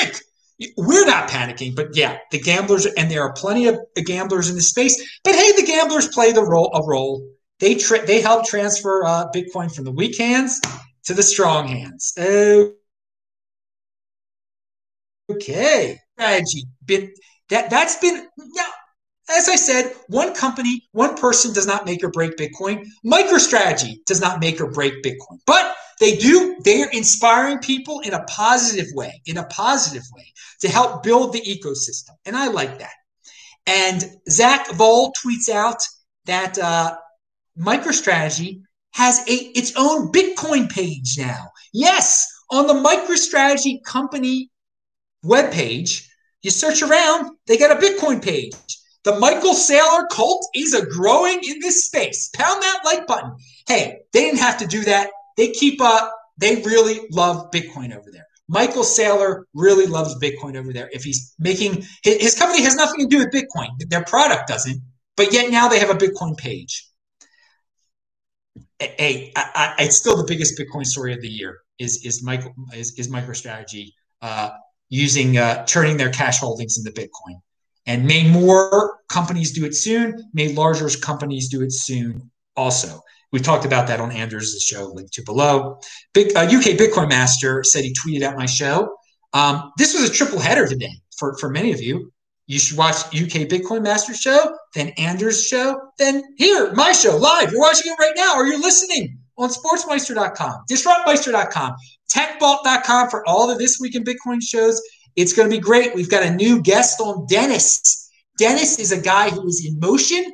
We're 0.77 1.05
not 1.07 1.29
panicking, 1.29 1.77
but 1.77 1.95
yeah, 1.95 2.19
the 2.31 2.41
gamblers, 2.41 2.87
and 2.87 3.11
there 3.11 3.23
are 3.23 3.33
plenty 3.35 3.67
of 3.67 3.79
gamblers 4.07 4.49
in 4.49 4.55
the 4.55 4.63
space. 4.63 5.21
But 5.23 5.35
hey, 5.35 5.53
the 5.53 5.67
gamblers 5.67 6.09
play 6.09 6.33
the 6.33 6.45
role 6.45 6.71
a 6.75 6.83
role. 6.87 7.29
They 7.61 7.75
tra- 7.75 8.07
they 8.07 8.21
help 8.21 8.47
transfer 8.47 9.05
uh, 9.05 9.27
Bitcoin 9.35 9.75
from 9.75 9.85
the 9.85 9.93
weak 9.93 10.17
hands 10.19 10.61
to 11.05 11.15
the 11.15 11.23
strong 11.23 11.69
hands. 11.69 12.15
Okay, 15.31 15.99
strategy. 16.15 16.65
That 17.51 17.71
that's 17.71 17.97
been 17.97 18.27
now. 18.39 18.65
As 19.29 19.49
I 19.49 19.57
said, 19.57 19.93
one 20.09 20.35
company, 20.35 20.83
one 20.93 21.17
person 21.17 21.53
does 21.53 21.67
not 21.67 21.85
make 21.85 22.05
or 22.05 22.11
break 22.11 22.37
Bitcoin. 22.37 22.87
MicroStrategy 23.05 24.05
does 24.07 24.21
not 24.21 24.41
make 24.41 24.61
or 24.61 24.71
break 24.71 25.03
Bitcoin, 25.03 25.39
but 25.47 25.75
they 25.99 26.17
do, 26.17 26.57
they're 26.61 26.91
inspiring 26.91 27.59
people 27.59 28.01
in 28.01 28.15
a 28.15 28.23
positive 28.25 28.87
way, 28.95 29.21
in 29.27 29.39
a 29.39 29.47
positive 29.47 30.05
way 30.15 30.33
to 30.61 30.69
help 30.69 31.03
build 31.03 31.33
the 31.33 31.41
ecosystem. 31.41 32.11
And 32.25 32.37
I 32.37 32.49
like 32.49 32.79
that. 32.79 32.93
And 33.67 34.05
Zach 34.29 34.71
Vol 34.73 35.13
tweets 35.25 35.49
out 35.49 35.83
that 36.27 36.59
uh, 36.59 36.97
MicroStrategy 37.59 38.61
has 38.93 39.19
a 39.29 39.33
its 39.33 39.73
own 39.77 40.13
Bitcoin 40.13 40.71
page 40.71 41.17
now. 41.19 41.51
Yes, 41.73 42.27
on 42.51 42.67
the 42.67 42.75
MicroStrategy 42.75 43.83
company 43.85 44.51
webpage, 45.25 46.07
you 46.43 46.51
search 46.51 46.83
around, 46.83 47.33
they 47.47 47.59
got 47.59 47.77
a 47.77 47.85
Bitcoin 47.85 48.23
page. 48.23 48.55
The 49.07 49.19
Michael 49.19 49.55
Saylor 49.55 50.07
cult 50.11 50.47
is 50.55 50.75
a 50.75 50.85
growing 50.85 51.41
in 51.43 51.61
this 51.61 51.87
space. 51.87 52.29
Pound 52.35 52.63
that 52.63 52.81
like 52.85 53.07
button. 53.07 53.37
Hey, 53.67 54.01
they 54.13 54.21
didn't 54.21 54.41
have 54.41 54.59
to 54.59 54.67
do 54.67 54.83
that 54.83 55.11
they 55.37 55.51
keep 55.51 55.81
up. 55.81 56.13
They 56.39 56.63
really 56.63 57.07
love 57.11 57.51
Bitcoin 57.51 57.97
over 57.97 58.11
there. 58.11 58.27
Michael 58.49 58.83
Saylor 58.83 59.45
really 59.55 59.87
loves 59.87 60.15
Bitcoin 60.17 60.57
over 60.57 60.73
there. 60.73 60.89
If 60.93 61.03
he's 61.03 61.35
making 61.39 61.85
his 62.03 62.39
company 62.39 62.63
has 62.63 62.77
nothing 62.77 63.01
to 63.01 63.07
do 63.07 63.19
with 63.19 63.33
Bitcoin, 63.33 63.69
their 63.89 64.05
product 64.05 64.49
doesn't, 64.49 64.81
but 65.17 65.33
yet 65.33 65.51
now 65.51 65.69
they 65.69 65.79
have 65.79 65.91
a 65.91 65.95
Bitcoin 65.95 66.37
page. 66.37 66.89
Hey, 68.79 69.33
I, 69.35 69.75
I, 69.79 69.85
it's 69.85 69.97
still 69.97 70.17
the 70.17 70.25
biggest 70.25 70.59
Bitcoin 70.59 70.85
story 70.85 71.13
of 71.15 71.23
the 71.23 71.29
year. 71.29 71.59
Is 71.79 72.05
is 72.05 72.23
Michael 72.23 72.55
is, 72.73 72.99
is 72.99 73.09
MicroStrategy 73.09 73.93
uh, 74.23 74.51
using 74.89 75.39
uh, 75.39 75.65
turning 75.67 75.97
their 75.97 76.11
cash 76.11 76.39
holdings 76.39 76.79
into 76.79 76.91
Bitcoin? 76.93 77.41
And 77.87 78.05
may 78.05 78.29
more 78.29 78.99
companies 79.09 79.53
do 79.53 79.65
it 79.65 79.75
soon. 79.75 80.29
May 80.33 80.53
larger 80.53 80.89
companies 80.99 81.49
do 81.49 81.63
it 81.63 81.73
soon 81.73 82.31
also. 82.57 83.01
We 83.33 83.41
talked 83.41 83.65
about 83.65 83.87
that 83.89 84.01
on 84.01 84.13
Anders' 84.13 84.63
show, 84.63 84.85
link 84.87 85.11
to 85.13 85.23
below. 85.23 85.81
Big 86.15 86.37
uh, 86.37 86.43
UK 86.43 86.77
Bitcoin 86.79 87.09
Master 87.09 87.63
said 87.65 87.85
he 87.85 87.95
tweeted 87.95 88.23
at 88.23 88.37
my 88.37 88.47
show. 88.47 88.97
Um, 89.33 89.73
this 89.77 89.95
was 89.95 90.09
a 90.09 90.13
triple 90.13 90.39
header 90.39 90.67
today 90.67 90.93
for, 91.19 91.37
for 91.39 91.51
many 91.51 91.73
of 91.73 91.81
you. 91.81 92.13
You 92.47 92.59
should 92.61 92.79
watch 92.79 92.97
UK 93.07 93.49
Bitcoin 93.49 93.83
Master 93.83 94.15
show, 94.15 94.57
then 94.75 94.93
Anders' 94.99 95.45
show, 95.45 95.81
then 95.99 96.23
here, 96.37 96.73
my 96.75 96.93
show 96.93 97.17
live. 97.17 97.51
You're 97.51 97.61
watching 97.61 97.93
it 97.93 97.99
right 97.99 98.15
now, 98.17 98.37
or 98.37 98.47
you're 98.47 98.61
listening 98.61 99.19
on 99.37 99.51
sportsmeister.com, 99.51 100.65
disruptmeister.com, 100.71 101.75
techbalt.com 102.09 103.11
for 103.11 103.29
all 103.29 103.49
the 103.49 103.57
This 103.57 103.79
Week 103.81 103.97
in 103.97 104.05
Bitcoin 104.05 104.41
shows. 104.41 104.81
It's 105.17 105.33
going 105.33 105.51
to 105.51 105.57
be 105.57 105.61
great. 105.61 105.95
We've 105.95 106.11
got 106.11 106.23
a 106.23 106.35
new 106.35 106.61
guest 106.61 107.01
on 107.01 107.27
Dennis. 107.27 108.11
Dennis 108.39 108.79
is 108.79 108.93
a 108.93 109.01
guy 109.01 109.31
who 109.31 109.47
is 109.49 109.65
in 109.67 109.81
motion, 109.81 110.33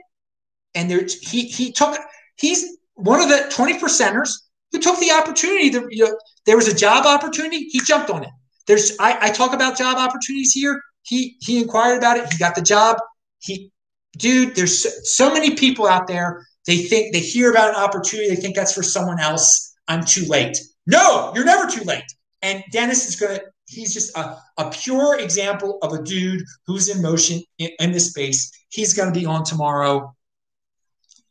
and 0.74 0.90
there 0.90 1.06
he 1.20 1.44
he 1.46 1.72
took 1.72 1.96
he's 2.36 2.78
one 2.94 3.20
of 3.20 3.28
the 3.28 3.46
20 3.50 3.78
percenters 3.78 4.30
who 4.72 4.80
took 4.80 4.98
the 4.98 5.12
opportunity. 5.12 5.70
To, 5.70 5.86
you 5.90 6.04
know, 6.04 6.18
there 6.46 6.56
was 6.56 6.68
a 6.68 6.74
job 6.74 7.06
opportunity. 7.06 7.68
He 7.70 7.80
jumped 7.80 8.10
on 8.10 8.24
it. 8.24 8.30
There's 8.66 8.96
I, 8.98 9.28
I 9.28 9.30
talk 9.30 9.52
about 9.52 9.78
job 9.78 9.96
opportunities 9.98 10.52
here. 10.52 10.80
He 11.02 11.36
he 11.40 11.62
inquired 11.62 11.98
about 11.98 12.18
it. 12.18 12.32
He 12.32 12.38
got 12.38 12.54
the 12.54 12.62
job. 12.62 12.96
He 13.38 13.72
dude, 14.18 14.54
there's 14.54 14.82
so, 14.82 14.88
so 15.02 15.32
many 15.32 15.54
people 15.54 15.86
out 15.86 16.06
there. 16.06 16.44
They 16.66 16.78
think 16.78 17.12
they 17.12 17.20
hear 17.20 17.50
about 17.50 17.70
an 17.70 17.76
opportunity. 17.76 18.28
They 18.28 18.40
think 18.40 18.56
that's 18.56 18.72
for 18.72 18.82
someone 18.82 19.18
else. 19.18 19.74
I'm 19.88 20.04
too 20.04 20.24
late. 20.26 20.58
No, 20.86 21.32
you're 21.34 21.44
never 21.44 21.70
too 21.70 21.84
late. 21.84 22.04
And 22.40 22.62
Dennis 22.72 23.08
is 23.08 23.16
gonna. 23.16 23.40
He's 23.72 23.94
just 23.94 24.16
a, 24.16 24.36
a 24.58 24.70
pure 24.70 25.18
example 25.18 25.78
of 25.82 25.92
a 25.92 26.02
dude 26.02 26.42
who's 26.66 26.88
in 26.88 27.02
motion 27.02 27.42
in, 27.58 27.70
in 27.80 27.92
this 27.92 28.10
space. 28.10 28.50
He's 28.68 28.94
going 28.94 29.12
to 29.12 29.18
be 29.18 29.26
on 29.26 29.44
tomorrow. 29.44 30.14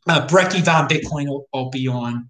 Uh, 0.08 0.26
Brecky 0.26 0.62
Von 0.62 0.88
Bitcoin 0.88 1.28
will, 1.28 1.46
will, 1.52 1.70
be 1.70 1.86
on, 1.86 2.28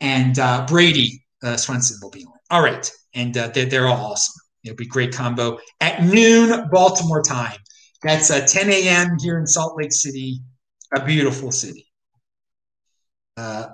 and 0.00 0.38
uh, 0.38 0.64
Brady 0.68 1.24
uh, 1.42 1.56
Swenson 1.56 1.98
will 2.00 2.10
be 2.10 2.24
on. 2.24 2.32
All 2.50 2.62
right, 2.62 2.88
and 3.14 3.36
uh, 3.36 3.48
they're, 3.48 3.66
they're 3.66 3.88
all 3.88 4.12
awesome. 4.12 4.40
It'll 4.62 4.76
be 4.76 4.86
great 4.86 5.12
combo 5.12 5.58
at 5.80 6.04
noon 6.04 6.68
Baltimore 6.70 7.22
time. 7.22 7.58
That's 8.02 8.30
uh, 8.30 8.46
10 8.46 8.70
a.m. 8.70 9.16
here 9.20 9.38
in 9.38 9.46
Salt 9.46 9.76
Lake 9.76 9.92
City, 9.92 10.40
a 10.94 11.04
beautiful 11.04 11.50
city. 11.50 11.86
Uh, 13.36 13.68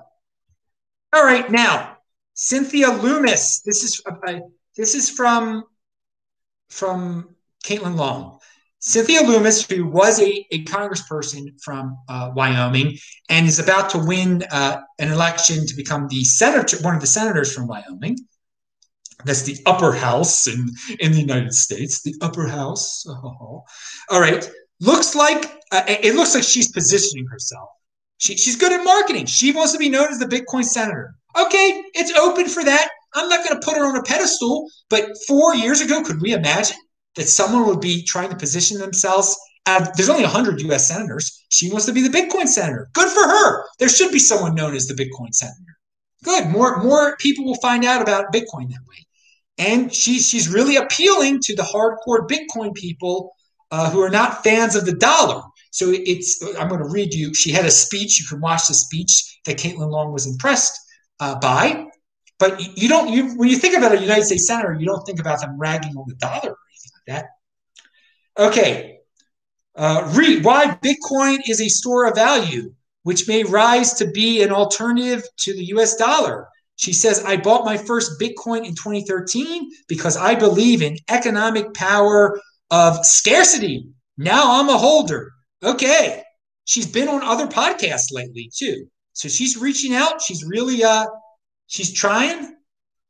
all 1.13 1.25
right, 1.25 1.51
now 1.51 1.99
Cynthia 2.35 2.89
Lummis. 2.89 3.63
This 3.65 3.83
is 3.83 4.03
uh, 4.07 4.41
this 4.77 4.95
is 4.95 5.11
from 5.11 5.65
from 6.69 7.35
Caitlin 7.65 7.97
Long. 7.97 8.39
Cynthia 8.79 9.23
Lummis, 9.23 9.69
who 9.69 9.87
was 9.87 10.21
a, 10.21 10.47
a 10.53 10.65
congressperson 10.65 11.61
from 11.63 11.99
uh, 12.09 12.31
Wyoming 12.37 12.97
and 13.29 13.47
is 13.47 13.59
about 13.59 13.91
to 13.91 13.99
win 13.99 14.45
uh, 14.51 14.81
an 14.99 15.11
election 15.11 15.67
to 15.67 15.75
become 15.75 16.07
the 16.09 16.23
senator, 16.23 16.77
one 16.83 16.95
of 16.95 17.01
the 17.01 17.07
senators 17.07 17.53
from 17.53 17.67
Wyoming. 17.67 18.17
That's 19.25 19.43
the 19.43 19.57
upper 19.67 19.93
house 19.93 20.47
in, 20.47 20.69
in 21.01 21.13
the 21.13 21.21
United 21.21 21.53
States, 21.53 22.03
the 22.03 22.15
upper 22.21 22.47
house. 22.47 23.05
Oh. 23.09 23.65
All 24.11 24.21
right. 24.21 24.49
Looks 24.81 25.15
like 25.17 25.59
uh, 25.73 25.83
it 25.89 26.15
looks 26.15 26.35
like 26.35 26.45
she's 26.45 26.71
positioning 26.71 27.27
herself. 27.27 27.71
She, 28.19 28.37
she's 28.37 28.57
good 28.57 28.73
at 28.73 28.85
marketing. 28.85 29.27
She 29.27 29.53
wants 29.53 29.73
to 29.73 29.79
be 29.79 29.89
known 29.89 30.09
as 30.09 30.19
the 30.19 30.27
Bitcoin 30.27 30.65
senator. 30.65 31.15
Okay, 31.37 31.83
it's 31.95 32.13
open 32.13 32.47
for 32.47 32.63
that. 32.63 32.89
I'm 33.15 33.29
not 33.29 33.47
going 33.47 33.61
to 33.61 33.65
put 33.65 33.77
her 33.77 33.85
on 33.85 33.97
a 33.97 34.03
pedestal, 34.03 34.69
but 34.91 35.11
four 35.27 35.55
years 35.55 35.81
ago, 35.81 36.03
could 36.03 36.21
we 36.21 36.33
imagine 36.33 36.77
that 37.17 37.29
someone 37.29 37.67
would 37.67 37.81
be 37.81 38.03
trying 38.05 38.31
to 38.31 38.37
position 38.37 38.79
themselves. 38.79 39.37
Uh, 39.65 39.85
there's 39.97 40.09
only 40.09 40.23
100 40.23 40.61
U.S. 40.63 40.87
senators. 40.87 41.45
She 41.49 41.71
wants 41.71 41.87
to 41.87 41.93
be 41.93 42.07
the 42.07 42.17
Bitcoin 42.17 42.47
senator. 42.47 42.89
Good 42.93 43.09
for 43.09 43.23
her. 43.23 43.65
There 43.79 43.89
should 43.89 44.13
be 44.13 44.19
someone 44.19 44.55
known 44.55 44.75
as 44.75 44.87
the 44.87 44.95
Bitcoin 44.95 45.35
senator. 45.35 45.57
Good. 46.23 46.49
More 46.49 46.83
more 46.83 47.17
people 47.17 47.45
will 47.45 47.57
find 47.57 47.85
out 47.85 48.03
about 48.03 48.33
Bitcoin 48.33 48.69
that 48.69 48.87
way. 48.89 49.07
And 49.59 49.93
she's 49.93 50.29
she's 50.29 50.49
really 50.49 50.77
appealing 50.77 51.41
to 51.43 51.57
the 51.57 51.63
hardcore 51.63 52.29
Bitcoin 52.29 52.75
people 52.75 53.33
uh, 53.71 53.91
who 53.91 54.01
are 54.01 54.11
not 54.11 54.45
fans 54.45 54.77
of 54.77 54.87
the 54.87 54.95
dollar. 54.95 55.43
So 55.73 55.93
it's 55.93 56.43
I'm 56.59 56.69
going 56.69 56.83
to 56.83 56.89
read 56.89 57.13
you. 57.13 57.35
She 57.35 57.51
had 57.51 57.65
a 57.65 57.71
speech. 57.71 58.21
You 58.21 58.27
can 58.29 58.41
watch 58.41 58.69
the 58.69 58.75
speech 58.75 59.41
that 59.47 59.59
Caitlin 59.59 59.91
Long 59.91 60.13
was 60.13 60.27
impressed 60.27 60.79
uh, 61.21 61.39
by. 61.39 61.87
But 62.39 62.77
you 62.77 62.89
don't 62.89 63.09
you 63.09 63.35
when 63.37 63.49
you 63.49 63.57
think 63.57 63.77
about 63.77 63.93
a 63.93 64.01
United 64.01 64.25
States 64.25 64.47
senator, 64.47 64.75
you 64.75 64.87
don't 64.87 65.05
think 65.05 65.21
about 65.21 65.41
them 65.41 65.59
ragging 65.59 65.97
on 65.97 66.05
the 66.07 66.15
dollar 66.17 66.51
or 66.51 66.59
anything 66.71 66.93
like 66.95 67.07
that. 67.07 67.27
Okay. 68.39 68.99
Uh, 69.75 70.11
read 70.15 70.45
why 70.45 70.79
Bitcoin 70.83 71.39
is 71.49 71.61
a 71.61 71.69
store 71.69 72.07
of 72.07 72.15
value, 72.15 72.75
which 73.03 73.29
may 73.29 73.45
rise 73.45 73.95
to 73.95 74.11
be 74.11 74.43
an 74.43 74.51
alternative 74.51 75.23
to 75.39 75.53
the 75.53 75.65
US 75.67 75.97
dollar. 75.97 76.49
She 76.77 76.93
says, 76.93 77.25
I 77.25 77.39
bought 77.39 77.65
my 77.65 77.79
first 77.79 78.21
Bitcoin 78.21 78.67
in 78.67 78.75
2013 78.75 79.71
because 79.89 80.17
I 80.17 80.35
believe 80.35 80.83
in 80.83 80.99
economic 81.09 81.73
power 81.73 82.39
of 82.71 83.05
scarcity. 83.05 83.89
Now 84.19 84.61
I'm 84.61 84.69
a 84.69 84.77
holder. 84.77 85.33
Okay. 85.63 86.23
She's 86.67 86.87
been 86.87 87.09
on 87.09 87.23
other 87.23 87.47
podcasts 87.47 88.13
lately 88.13 88.51
too. 88.55 88.89
So 89.15 89.29
she's 89.29 89.57
reaching 89.57 89.95
out. 89.95 90.21
She's 90.21 90.45
really 90.45 90.85
uh 90.85 91.07
she's 91.67 91.93
trying. 91.93 92.57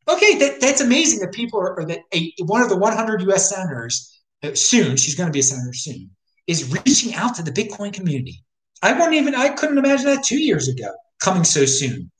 Okay, 0.08 0.38
that, 0.38 0.60
that's 0.60 0.80
amazing 0.80 1.20
that 1.20 1.32
people 1.32 1.60
are, 1.60 1.84
that 1.86 2.00
a, 2.14 2.32
one 2.40 2.62
of 2.62 2.68
the 2.68 2.76
100 2.76 3.22
U.S. 3.22 3.50
senators 3.50 4.20
uh, 4.42 4.54
soon, 4.54 4.96
she's 4.96 5.14
going 5.14 5.28
to 5.28 5.32
be 5.32 5.40
a 5.40 5.42
senator 5.42 5.72
soon, 5.72 6.10
is 6.46 6.72
reaching 6.72 7.14
out 7.14 7.34
to 7.36 7.42
the 7.42 7.50
Bitcoin 7.50 7.92
community. 7.92 8.42
I 8.82 8.92
wouldn't 8.92 9.14
even, 9.14 9.34
I 9.34 9.48
couldn't 9.48 9.78
imagine 9.78 10.06
that 10.06 10.24
two 10.24 10.38
years 10.38 10.68
ago, 10.68 10.92
coming 11.20 11.44
so 11.44 11.64
soon. 11.64 12.10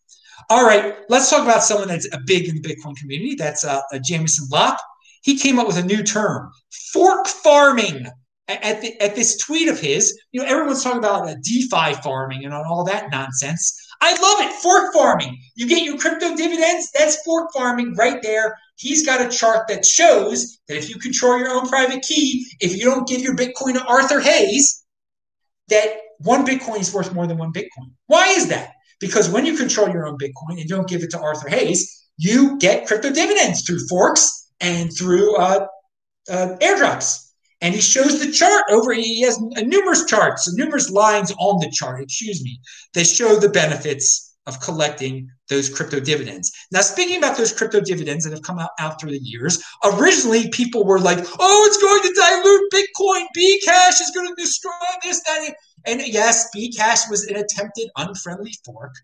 All 0.49 0.65
right, 0.65 0.97
let's 1.09 1.29
talk 1.29 1.43
about 1.43 1.63
someone 1.63 1.89
that's 1.89 2.13
a 2.13 2.21
big 2.27 2.49
in 2.49 2.61
the 2.61 2.63
Bitcoin 2.63 2.97
community. 2.97 3.35
That's 3.35 3.65
uh, 3.65 3.81
Jameson 4.05 4.49
Lopp. 4.51 4.79
he 5.23 5.39
came 5.39 5.59
up 5.59 5.67
with 5.67 5.77
a 5.77 5.83
new 5.83 6.03
term, 6.03 6.51
fork 6.93 7.27
farming. 7.27 8.07
At, 8.49 8.81
the, 8.81 8.95
at 9.03 9.17
this 9.17 9.39
tweet 9.39 9.69
of 9.69 9.81
his, 9.81 10.17
you 10.31 10.41
know, 10.41 10.47
everyone's 10.47 10.85
talking 10.85 11.01
about 11.01 11.27
DeFi 11.43 11.95
farming 11.95 12.45
and 12.45 12.55
all 12.55 12.85
that 12.85 13.11
nonsense. 13.11 13.77
I 14.01 14.13
love 14.13 14.47
it. 14.47 14.53
Fork 14.61 14.93
farming. 14.95 15.39
You 15.55 15.69
get 15.69 15.85
your 15.85 15.99
crypto 15.99 16.35
dividends. 16.37 16.91
That's 16.97 17.23
fork 17.23 17.51
farming 17.53 17.95
right 17.97 18.23
there. 18.23 18.59
He's 18.77 19.07
got 19.07 19.25
a 19.25 19.29
chart 19.35 19.69
that 19.69 19.85
shows 19.85 20.59
that 20.69 20.77
if 20.77 20.91
you 20.91 20.97
control 20.97 21.39
your 21.39 21.51
own 21.51 21.69
private 21.69 22.03
key, 22.03 22.47
if 22.61 22.77
you 22.77 22.85
don't 22.85 23.09
give 23.09 23.23
your 23.23 23.35
Bitcoin 23.35 23.75
to 23.75 23.85
Arthur 23.85 24.21
Hayes, 24.21 24.85
that 25.69 25.89
one 26.19 26.47
Bitcoin 26.47 26.81
is 26.81 26.93
worth 26.93 27.15
more 27.15 27.27
than 27.27 27.39
one 27.39 27.53
Bitcoin. 27.53 27.93
Why 28.07 28.29
is 28.29 28.49
that? 28.49 28.73
Because 29.01 29.29
when 29.29 29.47
you 29.47 29.57
control 29.57 29.89
your 29.89 30.07
own 30.07 30.19
Bitcoin 30.19 30.61
and 30.61 30.69
don't 30.69 30.89
give 30.89 31.03
it 31.03 31.11
to 31.11 31.21
Arthur 31.21 31.49
Hayes, 31.49 32.05
you 32.19 32.59
get 32.59 32.87
crypto 32.87 33.11
dividends 33.11 33.63
through 33.63 33.87
forks 33.89 34.51
and 34.61 34.91
through 34.97 35.37
uh, 35.37 35.67
uh, 36.31 36.57
airdrops. 36.61 37.26
And 37.61 37.75
he 37.75 37.81
shows 37.81 38.21
the 38.21 38.31
chart 38.33 38.65
over. 38.71 38.93
He 38.93 39.23
has 39.23 39.41
numerous 39.41 40.05
charts, 40.05 40.53
numerous 40.57 40.91
lines 40.91 41.33
on 41.39 41.59
the 41.59 41.71
chart, 41.71 42.03
excuse 42.03 42.43
me, 42.43 42.61
that 42.95 43.07
show 43.07 43.37
the 43.37 43.49
benefits 43.49 44.37
of 44.47 44.61
collecting 44.61 45.29
those 45.49 45.69
crypto 45.69 45.99
dividends. 45.99 46.53
Now, 46.71 46.81
speaking 46.81 47.19
about 47.19 47.37
those 47.37 47.53
crypto 47.53 47.81
dividends 47.81 48.25
that 48.25 48.33
have 48.33 48.43
come 48.43 48.59
out, 48.59 49.01
through 49.01 49.11
the 49.11 49.19
years, 49.19 49.63
originally 49.85 50.49
people 50.51 50.85
were 50.85 51.01
like, 51.01 51.19
oh, 51.39 51.65
it's 51.67 51.79
going 51.79 52.03
to 52.03 52.15
dilute 52.15 52.73
Bitcoin. 52.73 53.27
Bcash 53.37 54.01
is 54.01 54.13
going 54.15 54.29
to 54.29 54.35
destroy 54.41 54.71
this, 55.03 55.21
that. 55.25 55.55
And 55.87 56.01
yes, 56.07 56.49
Bcash 56.55 57.11
was 57.11 57.25
an 57.25 57.37
attempted 57.37 57.89
unfriendly 57.97 58.55
fork. 58.65 58.95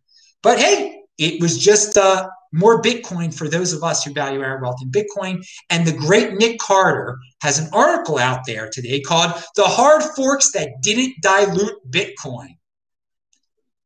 But 0.43 0.59
hey, 0.59 1.03
it 1.19 1.41
was 1.41 1.59
just 1.59 1.97
uh, 1.97 2.29
more 2.53 2.81
Bitcoin 2.83 3.37
for 3.37 3.49
those 3.49 3.73
of 3.73 3.83
us 3.83 4.05
who 4.05 4.13
value 4.13 4.43
our 4.43 4.61
wealth 4.61 4.81
in 4.83 4.91
Bitcoin. 4.91 5.45
And 5.71 5.87
the 5.87 5.93
great 5.93 6.35
Nick 6.35 6.59
Carter 6.59 7.19
has 7.41 7.59
an 7.59 7.69
article 7.73 8.19
out 8.19 8.47
there 8.47 8.69
today 8.71 9.01
called 9.01 9.33
The 9.57 9.65
Hard 9.65 10.03
Forks 10.17 10.53
That 10.53 10.83
Didn't 10.83 11.15
Dilute 11.23 11.91
Bitcoin. 11.91 12.57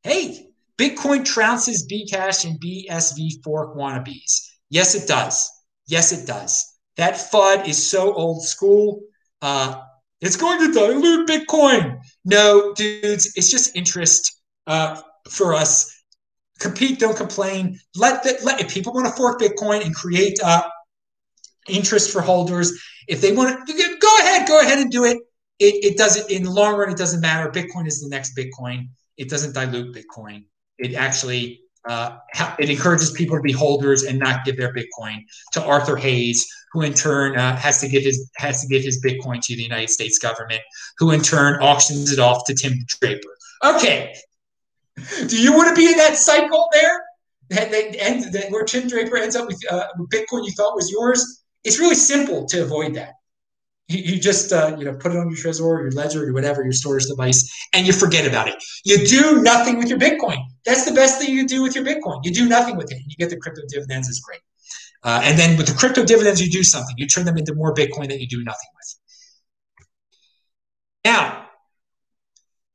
Hey, 0.03 0.47
Bitcoin 0.77 1.25
trounces 1.25 1.87
Bcash 1.89 2.45
and 2.45 2.59
BSV 2.59 3.43
fork 3.43 3.75
wannabes. 3.75 4.47
Yes, 4.69 4.95
it 4.95 5.07
does. 5.07 5.49
Yes, 5.87 6.11
it 6.11 6.27
does. 6.27 6.65
That 6.97 7.15
FUD 7.15 7.67
is 7.67 7.89
so 7.89 8.13
old 8.13 8.43
school. 8.43 9.01
Uh, 9.41 9.81
it's 10.21 10.35
going 10.35 10.59
to 10.59 10.73
dilute 10.73 11.27
Bitcoin. 11.27 11.99
No, 12.25 12.73
dudes, 12.73 13.33
it's 13.35 13.51
just 13.51 13.75
interest 13.75 14.41
uh, 14.65 15.01
for 15.29 15.53
us 15.53 15.96
compete, 16.59 16.99
don't 16.99 17.17
complain. 17.17 17.79
Let 17.95 18.23
the, 18.23 18.37
let 18.43 18.61
if 18.61 18.73
people 18.73 18.93
want 18.93 19.07
to 19.07 19.13
fork 19.13 19.39
Bitcoin 19.39 19.85
and 19.85 19.93
create 19.93 20.39
uh, 20.43 20.63
interest 21.67 22.11
for 22.11 22.21
holders, 22.21 22.79
if 23.07 23.21
they 23.21 23.31
want 23.31 23.67
to 23.67 23.97
go 23.99 24.17
ahead, 24.19 24.47
go 24.47 24.61
ahead 24.61 24.79
and 24.79 24.91
do 24.91 25.05
it. 25.05 25.17
It, 25.59 25.83
it 25.83 25.97
doesn't 25.97 26.29
in 26.29 26.43
the 26.43 26.51
long 26.51 26.75
run. 26.75 26.91
It 26.91 26.97
doesn't 26.97 27.21
matter. 27.21 27.49
Bitcoin 27.49 27.87
is 27.87 28.01
the 28.01 28.09
next 28.09 28.37
Bitcoin. 28.37 28.89
It 29.17 29.29
doesn't 29.29 29.53
dilute 29.53 29.95
Bitcoin. 29.95 30.45
It 30.77 30.93
actually 30.93 31.61
uh, 31.87 32.17
it 32.59 32.69
encourages 32.69 33.11
people 33.11 33.37
to 33.37 33.41
be 33.41 33.51
holders 33.51 34.03
and 34.03 34.19
not 34.19 34.45
give 34.45 34.57
their 34.57 34.73
Bitcoin 34.73 35.23
to 35.53 35.63
Arthur 35.63 35.95
Hayes, 35.95 36.45
who 36.73 36.81
in 36.81 36.93
turn 36.93 37.37
uh, 37.37 37.55
has 37.55 37.79
to 37.81 37.87
give 37.87 38.03
his 38.03 38.29
has 38.35 38.61
to 38.61 38.67
give 38.67 38.83
his 38.83 39.01
Bitcoin 39.03 39.41
to 39.41 39.55
the 39.55 39.63
United 39.63 39.89
States 39.89 40.19
government, 40.19 40.61
who 40.97 41.11
in 41.11 41.21
turn 41.21 41.61
auctions 41.61 42.11
it 42.11 42.19
off 42.19 42.43
to 42.45 42.53
Tim 42.53 42.73
Draper. 42.85 43.37
Okay, 43.63 44.13
do 45.27 45.41
you 45.41 45.53
want 45.53 45.69
to 45.69 45.75
be 45.75 45.89
in 45.91 45.97
that 45.97 46.15
cycle 46.15 46.69
there? 46.71 47.03
That, 47.49 47.71
that 47.71 48.03
ends, 48.03 48.29
that 48.31 48.51
where 48.51 48.65
Tim 48.65 48.87
Draper 48.87 49.17
ends 49.17 49.35
up 49.35 49.47
with, 49.47 49.59
uh, 49.71 49.87
Bitcoin 50.13 50.45
you 50.45 50.51
thought 50.51 50.75
was 50.75 50.91
yours? 50.91 51.43
It's 51.63 51.79
really 51.79 51.95
simple 51.95 52.45
to 52.47 52.63
avoid 52.63 52.95
that. 52.95 53.13
You, 53.87 53.99
you 53.99 54.19
just 54.19 54.51
uh, 54.51 54.75
you 54.77 54.83
know 54.83 54.95
put 54.95 55.13
it 55.13 55.17
on 55.17 55.29
your 55.29 55.37
Trezor, 55.37 55.61
or 55.61 55.81
your 55.81 55.91
Ledger, 55.91 56.27
or 56.27 56.33
whatever 56.33 56.61
your 56.61 56.73
storage 56.73 57.05
device, 57.05 57.49
and 57.73 57.87
you 57.87 57.93
forget 57.93 58.27
about 58.27 58.49
it. 58.49 58.55
You 58.83 59.05
do 59.05 59.41
nothing 59.41 59.77
with 59.77 59.87
your 59.87 59.97
Bitcoin. 59.97 60.37
That's 60.65 60.83
the 60.83 60.91
best 60.91 61.21
thing 61.21 61.29
you 61.29 61.37
can 61.37 61.45
do 61.45 61.63
with 61.63 61.73
your 61.73 61.85
Bitcoin. 61.85 62.19
You 62.23 62.33
do 62.33 62.49
nothing 62.49 62.75
with 62.75 62.91
it. 62.91 63.01
You 63.07 63.15
get 63.17 63.29
the 63.29 63.37
crypto 63.37 63.61
dividends. 63.69 64.09
Is 64.09 64.19
great. 64.19 64.41
Uh, 65.03 65.21
and 65.23 65.39
then 65.39 65.55
with 65.55 65.67
the 65.67 65.73
crypto 65.73 66.03
dividends, 66.03 66.41
you 66.41 66.51
do 66.51 66.63
something. 66.63 66.95
You 66.97 67.07
turn 67.07 67.25
them 67.25 67.37
into 67.37 67.53
more 67.53 67.73
Bitcoin 67.73 68.09
that 68.09 68.19
you 68.19 68.27
do 68.27 68.43
nothing 68.43 68.69
with. 68.75 68.95
Now, 71.05 71.45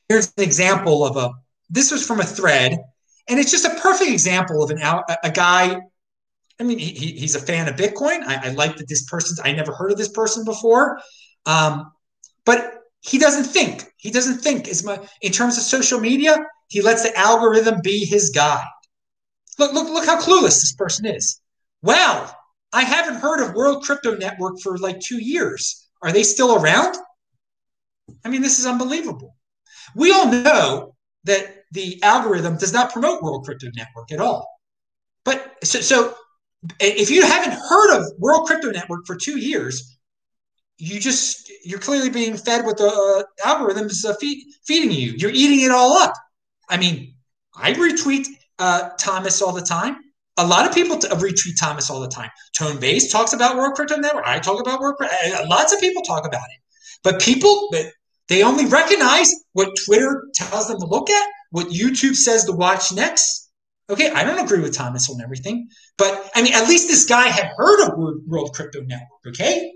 here's 0.08 0.32
an 0.38 0.42
example 0.42 1.04
of 1.04 1.18
a 1.18 1.32
this 1.72 1.90
was 1.90 2.06
from 2.06 2.20
a 2.20 2.24
thread, 2.24 2.78
and 3.28 3.40
it's 3.40 3.50
just 3.50 3.64
a 3.64 3.80
perfect 3.80 4.10
example 4.10 4.62
of 4.62 4.70
an 4.70 4.78
a 5.24 5.30
guy. 5.30 5.80
I 6.60 6.64
mean, 6.64 6.78
he, 6.78 6.90
he's 6.90 7.34
a 7.34 7.40
fan 7.40 7.66
of 7.66 7.76
Bitcoin. 7.76 8.22
I, 8.24 8.48
I 8.48 8.48
like 8.50 8.76
that 8.76 8.88
this 8.88 9.04
person's. 9.06 9.40
I 9.42 9.52
never 9.52 9.72
heard 9.72 9.90
of 9.90 9.98
this 9.98 10.10
person 10.10 10.44
before, 10.44 11.00
um, 11.46 11.90
but 12.44 12.74
he 13.00 13.18
doesn't 13.18 13.44
think. 13.44 13.84
He 13.96 14.10
doesn't 14.10 14.38
think 14.38 14.68
as 14.68 14.84
much 14.84 15.02
in 15.22 15.32
terms 15.32 15.56
of 15.56 15.64
social 15.64 15.98
media. 15.98 16.36
He 16.68 16.82
lets 16.82 17.02
the 17.02 17.16
algorithm 17.18 17.80
be 17.82 18.04
his 18.04 18.30
guide. 18.30 18.64
Look, 19.58 19.72
look, 19.72 19.88
look 19.88 20.06
how 20.06 20.20
clueless 20.20 20.60
this 20.60 20.74
person 20.74 21.06
is. 21.06 21.40
Wow, 21.82 22.30
I 22.72 22.82
haven't 22.82 23.20
heard 23.20 23.42
of 23.42 23.54
World 23.54 23.82
Crypto 23.82 24.16
Network 24.16 24.60
for 24.60 24.78
like 24.78 25.00
two 25.00 25.22
years. 25.22 25.88
Are 26.02 26.12
they 26.12 26.22
still 26.22 26.62
around? 26.62 26.96
I 28.24 28.28
mean, 28.28 28.42
this 28.42 28.58
is 28.58 28.66
unbelievable. 28.66 29.36
We 29.94 30.12
all 30.12 30.26
know 30.26 30.94
that 31.24 31.61
the 31.72 32.00
algorithm 32.02 32.56
does 32.56 32.72
not 32.72 32.92
promote 32.92 33.22
World 33.22 33.44
Crypto 33.44 33.68
Network 33.74 34.12
at 34.12 34.20
all. 34.20 34.48
But 35.24 35.56
so, 35.64 35.80
so 35.80 36.14
if 36.78 37.10
you 37.10 37.22
haven't 37.22 37.58
heard 37.68 37.96
of 37.96 38.06
World 38.18 38.46
Crypto 38.46 38.70
Network 38.70 39.06
for 39.06 39.16
two 39.16 39.38
years, 39.38 39.98
you 40.78 41.00
just 41.00 41.50
you're 41.64 41.78
clearly 41.78 42.10
being 42.10 42.36
fed 42.36 42.64
what 42.64 42.76
the 42.76 42.86
uh, 42.86 43.46
algorithms 43.46 44.04
uh, 44.04 44.14
feed, 44.20 44.44
feeding 44.64 44.90
you. 44.90 45.12
You're 45.16 45.30
eating 45.30 45.60
it 45.60 45.70
all 45.70 45.94
up. 45.94 46.14
I 46.68 46.76
mean, 46.76 47.14
I 47.56 47.72
retweet 47.72 48.26
uh, 48.58 48.90
Thomas 48.98 49.40
all 49.42 49.52
the 49.52 49.62
time. 49.62 49.96
A 50.38 50.46
lot 50.46 50.66
of 50.66 50.74
people 50.74 50.98
t- 50.98 51.08
retweet 51.08 51.58
Thomas 51.58 51.90
all 51.90 52.00
the 52.00 52.08
time. 52.08 52.30
Tone 52.56 52.78
Vays 52.78 53.12
talks 53.12 53.32
about 53.32 53.56
World 53.56 53.74
Crypto 53.74 53.96
Network. 53.96 54.26
I 54.26 54.38
talk 54.38 54.60
about 54.60 54.80
World. 54.80 54.96
Uh, 55.00 55.46
lots 55.46 55.72
of 55.72 55.80
people 55.80 56.02
talk 56.02 56.26
about 56.26 56.44
it, 56.44 56.60
but 57.02 57.20
people 57.20 57.70
they 58.28 58.42
only 58.42 58.66
recognize 58.66 59.30
what 59.52 59.70
Twitter 59.84 60.24
tells 60.34 60.68
them 60.68 60.78
to 60.80 60.86
look 60.86 61.10
at 61.10 61.28
what 61.52 61.68
YouTube 61.68 62.16
says 62.16 62.44
to 62.44 62.52
watch 62.52 62.92
next. 62.92 63.50
Okay, 63.88 64.10
I 64.10 64.24
don't 64.24 64.44
agree 64.44 64.60
with 64.60 64.74
Thomas 64.74 65.08
on 65.10 65.20
everything, 65.20 65.68
but 65.98 66.30
I 66.34 66.42
mean, 66.42 66.54
at 66.54 66.68
least 66.68 66.88
this 66.88 67.04
guy 67.04 67.28
had 67.28 67.50
heard 67.56 67.86
of 67.86 67.98
World 68.26 68.52
Crypto 68.54 68.80
Network. 68.80 69.26
Okay, 69.28 69.72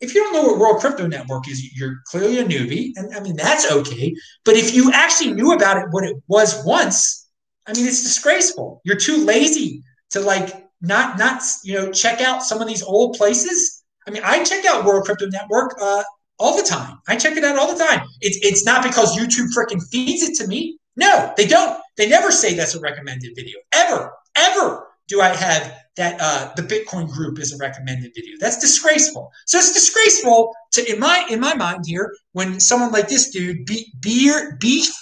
if 0.00 0.14
you 0.14 0.22
don't 0.22 0.32
know 0.32 0.42
what 0.44 0.58
World 0.58 0.80
Crypto 0.80 1.06
Network 1.06 1.48
is, 1.48 1.76
you're 1.76 1.96
clearly 2.06 2.38
a 2.38 2.44
newbie, 2.44 2.92
and 2.96 3.14
I 3.14 3.20
mean 3.20 3.36
that's 3.36 3.70
okay. 3.70 4.14
But 4.44 4.56
if 4.56 4.74
you 4.74 4.90
actually 4.92 5.32
knew 5.32 5.52
about 5.52 5.78
it, 5.78 5.86
what 5.90 6.04
it 6.04 6.16
was 6.28 6.64
once, 6.64 7.28
I 7.66 7.72
mean, 7.72 7.86
it's 7.86 8.02
disgraceful. 8.02 8.80
You're 8.84 8.96
too 8.96 9.24
lazy 9.24 9.82
to 10.10 10.20
like 10.20 10.66
not 10.80 11.18
not 11.18 11.42
you 11.62 11.74
know 11.74 11.92
check 11.92 12.20
out 12.20 12.42
some 12.42 12.60
of 12.60 12.68
these 12.68 12.82
old 12.82 13.16
places. 13.16 13.82
I 14.06 14.10
mean, 14.10 14.22
I 14.24 14.42
check 14.42 14.64
out 14.64 14.84
World 14.84 15.04
Crypto 15.04 15.26
Network 15.26 15.76
uh, 15.80 16.02
all 16.38 16.56
the 16.56 16.62
time. 16.62 16.98
I 17.06 17.16
check 17.16 17.36
it 17.36 17.44
out 17.44 17.58
all 17.58 17.72
the 17.72 17.84
time. 17.84 18.00
It's 18.20 18.38
it's 18.42 18.64
not 18.64 18.82
because 18.82 19.16
YouTube 19.16 19.48
freaking 19.56 19.82
feeds 19.90 20.22
it 20.22 20.34
to 20.36 20.46
me. 20.46 20.78
No, 21.00 21.32
they 21.36 21.46
don't. 21.46 21.80
They 21.96 22.08
never 22.08 22.30
say 22.30 22.54
that's 22.54 22.74
a 22.74 22.80
recommended 22.80 23.32
video. 23.34 23.58
Ever, 23.72 24.12
ever 24.36 24.86
do 25.08 25.22
I 25.22 25.28
have 25.28 25.74
that 25.96 26.18
uh, 26.20 26.52
the 26.56 26.62
Bitcoin 26.62 27.08
group 27.08 27.38
is 27.38 27.54
a 27.54 27.56
recommended 27.56 28.12
video. 28.14 28.36
That's 28.38 28.58
disgraceful. 28.58 29.32
So 29.46 29.56
it's 29.58 29.72
disgraceful 29.72 30.54
to 30.72 30.92
in 30.92 31.00
my 31.00 31.26
in 31.30 31.40
my 31.40 31.54
mind 31.54 31.84
here 31.86 32.12
when 32.32 32.60
someone 32.60 32.92
like 32.92 33.08
this 33.08 33.30
dude, 33.30 33.64
be, 33.64 33.90
beer, 34.00 34.58
beef, 34.60 34.94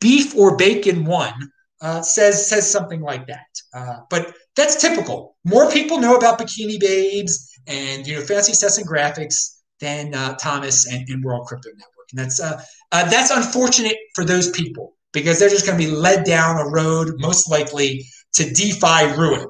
beef 0.00 0.34
or 0.34 0.56
bacon 0.56 1.04
one, 1.04 1.52
uh, 1.82 2.00
says 2.00 2.48
says 2.48 2.68
something 2.68 3.02
like 3.02 3.26
that. 3.26 3.46
Uh, 3.74 3.98
but 4.08 4.34
that's 4.56 4.80
typical. 4.80 5.36
More 5.44 5.70
people 5.70 5.98
know 5.98 6.16
about 6.16 6.38
Bikini 6.38 6.80
Babes 6.80 7.50
and 7.66 8.06
you 8.06 8.16
know 8.16 8.22
fancy 8.22 8.54
sets 8.54 8.78
and 8.78 8.88
graphics 8.88 9.58
than 9.80 10.14
uh, 10.14 10.34
Thomas 10.36 10.86
and, 10.90 11.06
and 11.10 11.22
World 11.22 11.46
Crypto 11.46 11.68
Network. 11.68 11.91
And 12.12 12.20
that's 12.20 12.40
uh, 12.40 12.62
uh, 12.92 13.08
that's 13.10 13.30
unfortunate 13.30 13.96
for 14.14 14.24
those 14.24 14.50
people 14.50 14.94
because 15.12 15.38
they're 15.38 15.48
just 15.48 15.66
going 15.66 15.78
to 15.78 15.84
be 15.84 15.90
led 15.90 16.24
down 16.24 16.58
a 16.58 16.68
road, 16.68 17.14
most 17.18 17.50
likely 17.50 18.06
to 18.34 18.50
DeFi 18.50 19.14
ruin. 19.16 19.48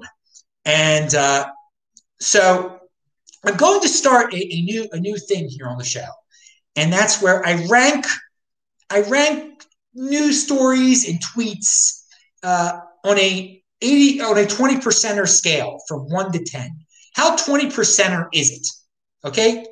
And 0.64 1.14
uh, 1.14 1.46
so 2.20 2.78
I'm 3.44 3.56
going 3.56 3.80
to 3.80 3.88
start 3.88 4.32
a, 4.32 4.36
a, 4.36 4.62
new 4.62 4.88
a 4.92 4.98
new 4.98 5.16
thing 5.16 5.48
here 5.48 5.66
on 5.66 5.78
the 5.78 5.84
show, 5.84 6.08
and 6.76 6.92
that's 6.92 7.20
where 7.20 7.44
I 7.46 7.66
rank 7.68 8.06
I 8.90 9.00
rank 9.02 9.64
news 9.94 10.42
stories 10.42 11.08
and 11.08 11.18
tweets 11.20 12.04
uh, 12.42 12.78
on 13.04 13.18
a 13.18 13.62
80 13.80 14.20
on 14.20 14.38
a 14.38 14.46
20 14.46 14.76
percenter 14.76 15.26
scale 15.26 15.78
from 15.88 16.08
one 16.08 16.30
to 16.32 16.38
10. 16.38 16.70
How 17.14 17.36
20 17.36 17.66
percenter 17.70 18.28
is 18.32 18.50
it? 18.50 18.66
Okay. 19.24 19.66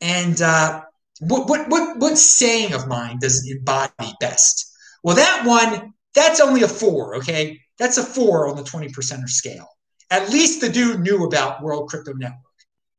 And 0.00 0.40
uh, 0.42 0.82
what, 1.22 1.48
what, 1.48 1.68
what, 1.68 1.98
what 1.98 2.18
saying 2.18 2.74
of 2.74 2.88
mine 2.88 3.18
does 3.20 3.46
it 3.46 3.58
embody 3.58 4.12
best? 4.20 4.70
Well, 5.04 5.16
that 5.16 5.46
one, 5.46 5.94
that's 6.14 6.40
only 6.40 6.62
a 6.62 6.68
four, 6.68 7.16
okay? 7.16 7.60
That's 7.78 7.96
a 7.98 8.02
four 8.02 8.48
on 8.48 8.56
the 8.56 8.64
20 8.64 8.88
percenter 8.88 9.28
scale. 9.28 9.68
At 10.10 10.30
least 10.30 10.60
the 10.60 10.68
dude 10.68 11.00
knew 11.00 11.24
about 11.24 11.62
World 11.62 11.88
Crypto 11.88 12.12
Network. 12.12 12.38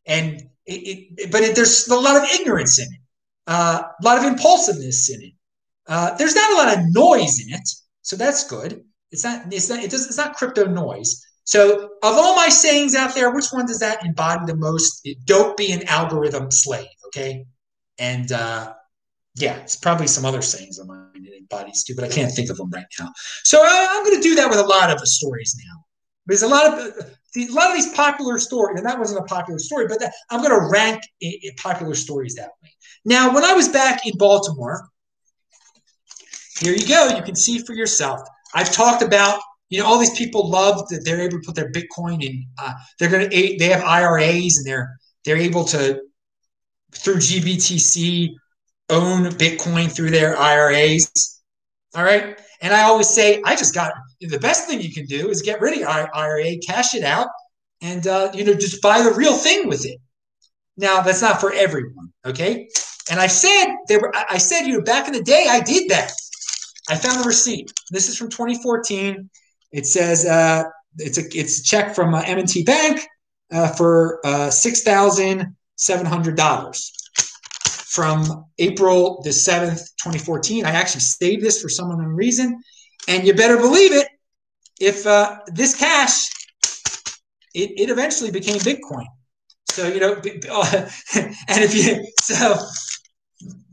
and 0.05 0.41
it, 0.65 1.09
it, 1.17 1.31
but 1.31 1.41
it, 1.41 1.55
there's 1.55 1.87
a 1.89 1.95
lot 1.95 2.15
of 2.15 2.29
ignorance 2.39 2.79
in 2.79 2.85
it, 2.85 2.99
uh, 3.47 3.83
a 4.01 4.05
lot 4.05 4.17
of 4.17 4.23
impulsiveness 4.23 5.09
in 5.09 5.21
it. 5.21 5.33
Uh, 5.87 6.15
there's 6.15 6.35
not 6.35 6.51
a 6.53 6.55
lot 6.55 6.77
of 6.77 6.85
noise 6.93 7.45
in 7.45 7.53
it, 7.53 7.67
so 8.01 8.15
that's 8.15 8.47
good. 8.47 8.81
It's 9.11 9.25
not. 9.25 9.51
It's 9.51 9.69
not. 9.69 9.83
It 9.83 9.91
does. 9.91 10.07
It's 10.07 10.17
not 10.17 10.35
crypto 10.35 10.65
noise. 10.65 11.21
So, 11.43 11.83
of 12.01 12.17
all 12.17 12.37
my 12.37 12.47
sayings 12.47 12.95
out 12.95 13.13
there, 13.13 13.31
which 13.35 13.49
one 13.51 13.65
does 13.65 13.79
that 13.79 14.05
embody 14.05 14.45
the 14.45 14.55
most? 14.55 15.05
Don't 15.25 15.57
be 15.57 15.73
an 15.73 15.83
algorithm 15.87 16.49
slave. 16.49 16.87
Okay, 17.07 17.45
and 17.99 18.31
uh, 18.31 18.73
yeah, 19.35 19.55
it's 19.57 19.75
probably 19.75 20.07
some 20.07 20.25
other 20.25 20.41
sayings 20.41 20.79
of 20.79 20.87
mine 20.87 21.09
it 21.15 21.33
embodies 21.39 21.83
too, 21.83 21.95
but 21.95 22.03
I 22.03 22.09
can't 22.09 22.31
think 22.31 22.49
of 22.49 22.57
them 22.57 22.69
right 22.69 22.85
now. 22.99 23.11
So 23.43 23.61
I, 23.63 23.97
am 23.97 24.03
going 24.03 24.17
to 24.17 24.21
do 24.21 24.35
that 24.35 24.49
with 24.49 24.59
a 24.59 24.65
lot 24.65 24.91
of 24.91 24.99
the 24.99 25.07
stories 25.07 25.55
now. 25.65 25.83
There's 26.25 26.43
a 26.43 26.47
lot 26.47 26.65
of 26.67 26.79
a 27.35 27.47
lot 27.47 27.69
of 27.69 27.75
these 27.75 27.91
popular 27.93 28.37
stories, 28.37 28.77
and 28.77 28.85
that 28.85 28.99
wasn't 28.99 29.19
a 29.19 29.23
popular 29.23 29.59
story, 29.59 29.87
but 29.87 29.99
that, 29.99 30.13
I'm 30.29 30.41
going 30.41 30.57
to 30.57 30.69
rank 30.69 31.01
popular 31.57 31.95
stories 31.95 32.35
that 32.35 32.51
way. 32.61 32.69
Now, 33.05 33.33
when 33.33 33.43
I 33.43 33.53
was 33.53 33.67
back 33.67 34.05
in 34.05 34.15
Baltimore, 34.17 34.87
here 36.59 36.73
you 36.73 36.87
go. 36.87 37.07
You 37.15 37.23
can 37.23 37.35
see 37.35 37.59
for 37.59 37.73
yourself. 37.73 38.21
I've 38.53 38.71
talked 38.71 39.01
about 39.01 39.41
you 39.69 39.79
know 39.79 39.87
all 39.87 39.97
these 39.97 40.15
people 40.15 40.49
love 40.49 40.87
that 40.89 41.03
they're 41.03 41.21
able 41.21 41.39
to 41.39 41.45
put 41.45 41.55
their 41.55 41.71
Bitcoin 41.71 42.23
in. 42.23 42.45
Uh, 42.59 42.73
they're 42.99 43.09
going 43.09 43.29
to 43.29 43.57
they 43.57 43.67
have 43.69 43.83
IRAs 43.83 44.57
and 44.57 44.65
they're 44.65 44.95
they're 45.25 45.37
able 45.37 45.65
to 45.65 45.99
through 46.95 47.15
GBTC 47.15 48.35
own 48.89 49.25
Bitcoin 49.31 49.91
through 49.91 50.11
their 50.11 50.37
IRAs. 50.37 51.41
All 51.95 52.03
right. 52.03 52.39
And 52.61 52.73
I 52.73 52.83
always 52.83 53.09
say, 53.09 53.41
I 53.45 53.55
just 53.55 53.73
got 53.73 53.93
the 54.21 54.39
best 54.39 54.67
thing 54.67 54.81
you 54.81 54.93
can 54.93 55.05
do 55.05 55.29
is 55.29 55.41
get 55.41 55.61
rid 55.61 55.73
of 55.73 55.79
your 55.79 55.89
IRA, 56.15 56.57
cash 56.65 56.95
it 56.95 57.03
out, 57.03 57.27
and 57.81 58.07
uh, 58.07 58.31
you 58.33 58.45
know 58.45 58.53
just 58.53 58.81
buy 58.81 59.01
the 59.01 59.13
real 59.13 59.35
thing 59.35 59.67
with 59.67 59.85
it. 59.85 59.99
Now 60.77 61.01
that's 61.01 61.21
not 61.21 61.41
for 61.41 61.53
everyone, 61.53 62.11
okay? 62.25 62.69
And 63.11 63.19
I 63.19 63.27
said 63.27 63.75
there 63.87 63.99
were. 63.99 64.13
I 64.15 64.37
said 64.37 64.65
you 64.65 64.77
know 64.77 64.83
back 64.83 65.07
in 65.07 65.13
the 65.13 65.21
day 65.21 65.47
I 65.49 65.59
did 65.59 65.89
that. 65.89 66.11
I 66.89 66.95
found 66.95 67.21
the 67.21 67.27
receipt. 67.27 67.71
This 67.91 68.09
is 68.09 68.17
from 68.17 68.29
2014. 68.29 69.29
It 69.71 69.85
says 69.85 70.25
uh, 70.25 70.63
it's 70.97 71.17
a 71.17 71.23
it's 71.37 71.59
a 71.59 71.63
check 71.63 71.93
from 71.93 72.13
uh, 72.13 72.23
M&T 72.25 72.63
Bank 72.63 73.01
uh, 73.51 73.67
for 73.67 74.19
uh, 74.25 74.49
six 74.49 74.83
thousand 74.83 75.55
seven 75.75 76.05
hundred 76.05 76.37
dollars 76.37 76.91
from 77.93 78.45
April 78.57 79.21
the 79.21 79.29
7th, 79.29 79.91
2014. 80.01 80.65
I 80.65 80.71
actually 80.71 81.01
saved 81.01 81.43
this 81.43 81.61
for 81.61 81.69
some 81.69 81.91
unknown 81.91 82.15
reason. 82.15 82.59
And 83.07 83.27
you 83.27 83.35
better 83.35 83.57
believe 83.57 83.91
it, 83.91 84.07
if 84.79 85.05
uh, 85.05 85.37
this 85.47 85.75
cash, 85.75 86.27
it, 87.53 87.69
it 87.79 87.91
eventually 87.91 88.31
became 88.31 88.57
Bitcoin. 88.57 89.05
So, 89.69 89.87
you 89.87 89.99
know, 89.99 90.13
and 91.15 91.63
if 91.63 91.75
you, 91.75 92.03
so 92.19 92.55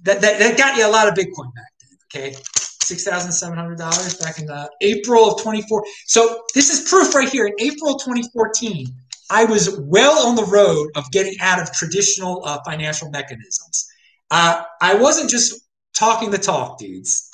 that, 0.02 0.20
that, 0.20 0.38
that 0.38 0.58
got 0.58 0.76
you 0.76 0.86
a 0.86 0.92
lot 0.92 1.08
of 1.08 1.14
Bitcoin 1.14 1.54
back 1.54 1.72
then, 1.80 1.98
okay? 2.14 2.36
$6,700 2.84 4.20
back 4.20 4.38
in 4.38 4.50
uh, 4.50 4.66
April 4.82 5.32
of 5.32 5.42
24. 5.42 5.82
So 6.04 6.42
this 6.54 6.68
is 6.70 6.90
proof 6.90 7.14
right 7.14 7.28
here. 7.28 7.46
In 7.46 7.54
April 7.58 7.98
2014, 7.98 8.86
I 9.30 9.44
was 9.44 9.78
well 9.78 10.26
on 10.26 10.34
the 10.34 10.44
road 10.44 10.90
of 10.96 11.10
getting 11.12 11.34
out 11.40 11.62
of 11.62 11.72
traditional 11.72 12.42
uh, 12.44 12.58
financial 12.64 13.08
mechanisms. 13.10 13.88
Uh, 14.30 14.64
I 14.80 14.94
wasn't 14.94 15.30
just 15.30 15.68
talking 15.94 16.30
the 16.30 16.38
talk, 16.38 16.78
dudes. 16.78 17.30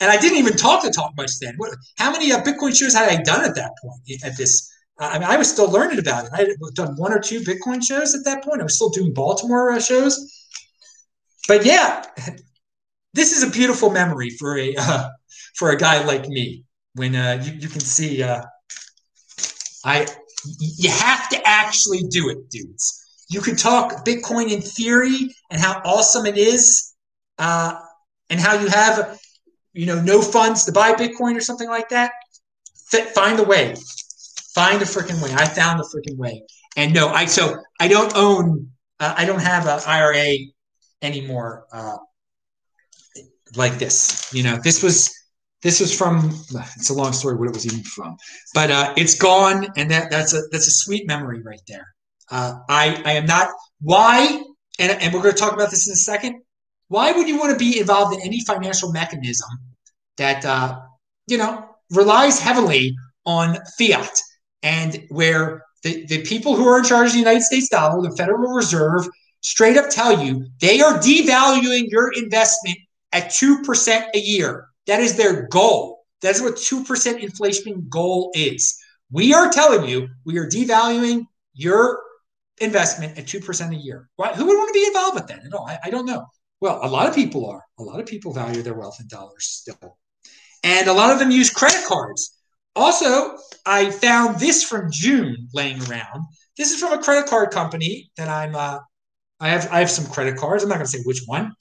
And 0.00 0.10
I 0.10 0.16
didn't 0.16 0.38
even 0.38 0.56
talk 0.56 0.82
the 0.82 0.90
talk 0.90 1.12
much 1.16 1.38
then. 1.40 1.54
What, 1.56 1.74
how 1.96 2.10
many 2.10 2.32
uh, 2.32 2.42
Bitcoin 2.42 2.74
shows 2.74 2.94
had 2.94 3.08
I 3.08 3.22
done 3.22 3.44
at 3.44 3.54
that 3.56 3.72
point? 3.82 4.24
At 4.24 4.36
this, 4.36 4.72
I 4.98 5.18
mean, 5.18 5.28
I 5.28 5.36
was 5.36 5.50
still 5.50 5.70
learning 5.70 5.98
about 5.98 6.24
it. 6.24 6.30
I 6.32 6.38
had 6.38 6.48
done 6.74 6.94
one 6.96 7.12
or 7.12 7.18
two 7.18 7.40
Bitcoin 7.40 7.84
shows 7.84 8.14
at 8.14 8.24
that 8.24 8.42
point. 8.42 8.60
I 8.60 8.64
was 8.64 8.76
still 8.76 8.90
doing 8.90 9.12
Baltimore 9.12 9.72
uh, 9.72 9.80
shows. 9.80 10.46
But 11.46 11.64
yeah, 11.64 12.04
this 13.14 13.36
is 13.36 13.42
a 13.42 13.50
beautiful 13.50 13.90
memory 13.90 14.30
for 14.30 14.56
a 14.56 14.74
uh, 14.78 15.08
for 15.56 15.70
a 15.70 15.76
guy 15.76 16.04
like 16.04 16.28
me. 16.28 16.64
When 16.94 17.14
uh, 17.14 17.42
you, 17.44 17.52
you 17.52 17.68
can 17.68 17.80
see, 17.80 18.24
I 19.84 20.06
you 20.44 20.90
have 20.90 21.28
to 21.30 21.40
actually 21.44 22.02
do 22.10 22.28
it, 22.30 22.50
dudes. 22.50 23.04
You 23.28 23.40
can 23.40 23.56
talk 23.56 24.04
Bitcoin 24.04 24.50
in 24.50 24.60
theory 24.60 25.34
and 25.50 25.60
how 25.60 25.80
awesome 25.84 26.26
it 26.26 26.38
is, 26.38 26.94
uh, 27.38 27.78
and 28.30 28.40
how 28.40 28.58
you 28.58 28.68
have, 28.68 29.18
you 29.72 29.86
know, 29.86 30.00
no 30.00 30.22
funds 30.22 30.64
to 30.64 30.72
buy 30.72 30.92
Bitcoin 30.92 31.36
or 31.36 31.40
something 31.40 31.68
like 31.68 31.90
that. 31.90 32.12
Find 33.14 33.38
a 33.38 33.44
way. 33.44 33.74
Find 34.54 34.80
a 34.80 34.86
freaking 34.86 35.22
way. 35.22 35.32
I 35.34 35.46
found 35.46 35.78
the 35.78 35.84
freaking 35.84 36.16
way. 36.16 36.42
And 36.76 36.94
no, 36.94 37.08
I 37.08 37.26
so 37.26 37.62
I 37.80 37.88
don't 37.88 38.14
own. 38.16 38.70
Uh, 39.00 39.14
I 39.16 39.24
don't 39.24 39.42
have 39.42 39.66
an 39.66 39.80
IRA 39.86 40.34
anymore. 41.02 41.66
Uh, 41.72 41.96
like 43.56 43.78
this, 43.78 44.30
you 44.32 44.42
know, 44.42 44.58
this 44.62 44.82
was 44.82 45.17
this 45.62 45.80
is 45.80 45.96
from. 45.96 46.30
It's 46.76 46.90
a 46.90 46.94
long 46.94 47.12
story 47.12 47.36
what 47.36 47.48
it 47.48 47.54
was 47.54 47.66
even 47.66 47.82
from, 47.82 48.16
but 48.54 48.70
uh, 48.70 48.94
it's 48.96 49.14
gone, 49.14 49.66
and 49.76 49.90
that 49.90 50.10
that's 50.10 50.34
a 50.34 50.42
that's 50.52 50.66
a 50.66 50.72
sweet 50.72 51.06
memory 51.06 51.42
right 51.42 51.60
there. 51.66 51.86
Uh, 52.30 52.58
I, 52.68 53.02
I 53.04 53.12
am 53.12 53.26
not. 53.26 53.48
Why? 53.80 54.42
And, 54.78 54.92
and 54.92 55.12
we're 55.12 55.22
going 55.22 55.34
to 55.34 55.40
talk 55.40 55.52
about 55.52 55.70
this 55.70 55.88
in 55.88 55.92
a 55.92 55.96
second. 55.96 56.40
Why 56.88 57.12
would 57.12 57.28
you 57.28 57.38
want 57.38 57.52
to 57.52 57.58
be 57.58 57.80
involved 57.80 58.14
in 58.14 58.22
any 58.22 58.40
financial 58.40 58.92
mechanism 58.92 59.48
that, 60.16 60.44
uh, 60.44 60.80
you 61.26 61.38
know, 61.38 61.68
relies 61.90 62.40
heavily 62.40 62.94
on 63.26 63.58
fiat 63.78 64.18
and 64.62 65.04
where 65.08 65.62
the, 65.82 66.06
the 66.06 66.22
people 66.22 66.56
who 66.56 66.66
are 66.66 66.78
in 66.78 66.84
charge 66.84 67.08
of 67.08 67.12
the 67.12 67.18
United 67.18 67.42
States 67.42 67.68
dollar, 67.68 68.00
the 68.02 68.16
Federal 68.16 68.52
Reserve, 68.52 69.06
straight 69.40 69.76
up 69.76 69.90
tell 69.90 70.24
you 70.24 70.46
they 70.60 70.80
are 70.80 70.98
devaluing 70.98 71.88
your 71.88 72.12
investment 72.12 72.78
at 73.12 73.30
2% 73.30 74.06
a 74.14 74.18
year. 74.18 74.67
That 74.88 75.00
is 75.00 75.16
their 75.16 75.46
goal. 75.46 76.00
That 76.22 76.34
is 76.34 76.42
what 76.42 76.56
2% 76.56 77.20
inflation 77.20 77.86
goal 77.88 78.32
is. 78.34 78.76
We 79.12 79.32
are 79.32 79.50
telling 79.50 79.88
you 79.88 80.08
we 80.24 80.38
are 80.38 80.46
devaluing 80.46 81.26
your 81.54 82.00
investment 82.60 83.16
at 83.16 83.26
2% 83.26 83.72
a 83.72 83.76
year. 83.76 84.08
Why, 84.16 84.32
who 84.32 84.46
would 84.46 84.56
want 84.56 84.68
to 84.68 84.80
be 84.80 84.86
involved 84.86 85.14
with 85.14 85.26
that 85.28 85.44
at 85.44 85.54
all? 85.54 85.66
I, 85.68 85.78
I 85.84 85.90
don't 85.90 86.06
know. 86.06 86.26
Well, 86.60 86.80
a 86.82 86.88
lot 86.88 87.08
of 87.08 87.14
people 87.14 87.48
are. 87.48 87.62
A 87.78 87.82
lot 87.82 88.00
of 88.00 88.06
people 88.06 88.32
value 88.32 88.62
their 88.62 88.74
wealth 88.74 88.98
in 89.00 89.06
dollars 89.06 89.44
still. 89.44 89.98
And 90.64 90.88
a 90.88 90.92
lot 90.92 91.12
of 91.12 91.18
them 91.20 91.30
use 91.30 91.50
credit 91.50 91.84
cards. 91.86 92.36
Also, 92.74 93.36
I 93.64 93.90
found 93.90 94.40
this 94.40 94.64
from 94.64 94.90
June 94.90 95.48
laying 95.54 95.80
around. 95.84 96.24
This 96.56 96.72
is 96.72 96.80
from 96.80 96.98
a 96.98 97.02
credit 97.02 97.28
card 97.28 97.50
company 97.50 98.10
that 98.16 98.28
I'm 98.28 98.54
uh, 98.54 98.78
I 99.40 99.48
have 99.48 99.68
I 99.70 99.78
have 99.78 99.90
some 99.90 100.06
credit 100.06 100.36
cards. 100.36 100.62
I'm 100.62 100.68
not 100.68 100.76
going 100.76 100.86
to 100.86 100.90
say 100.90 101.02
which 101.04 101.22
one. 101.26 101.52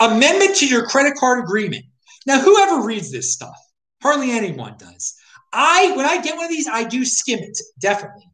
Amendment 0.00 0.56
to 0.56 0.66
your 0.66 0.86
credit 0.86 1.14
card 1.18 1.44
agreement. 1.44 1.84
Now, 2.26 2.40
whoever 2.40 2.82
reads 2.82 3.10
this 3.10 3.32
stuff? 3.32 3.56
Hardly 4.02 4.30
anyone 4.32 4.76
does. 4.78 5.14
I 5.52 5.92
when 5.96 6.06
I 6.06 6.20
get 6.20 6.36
one 6.36 6.44
of 6.44 6.50
these, 6.50 6.68
I 6.68 6.84
do 6.84 7.04
skim 7.04 7.38
it 7.38 7.58
definitely, 7.80 8.28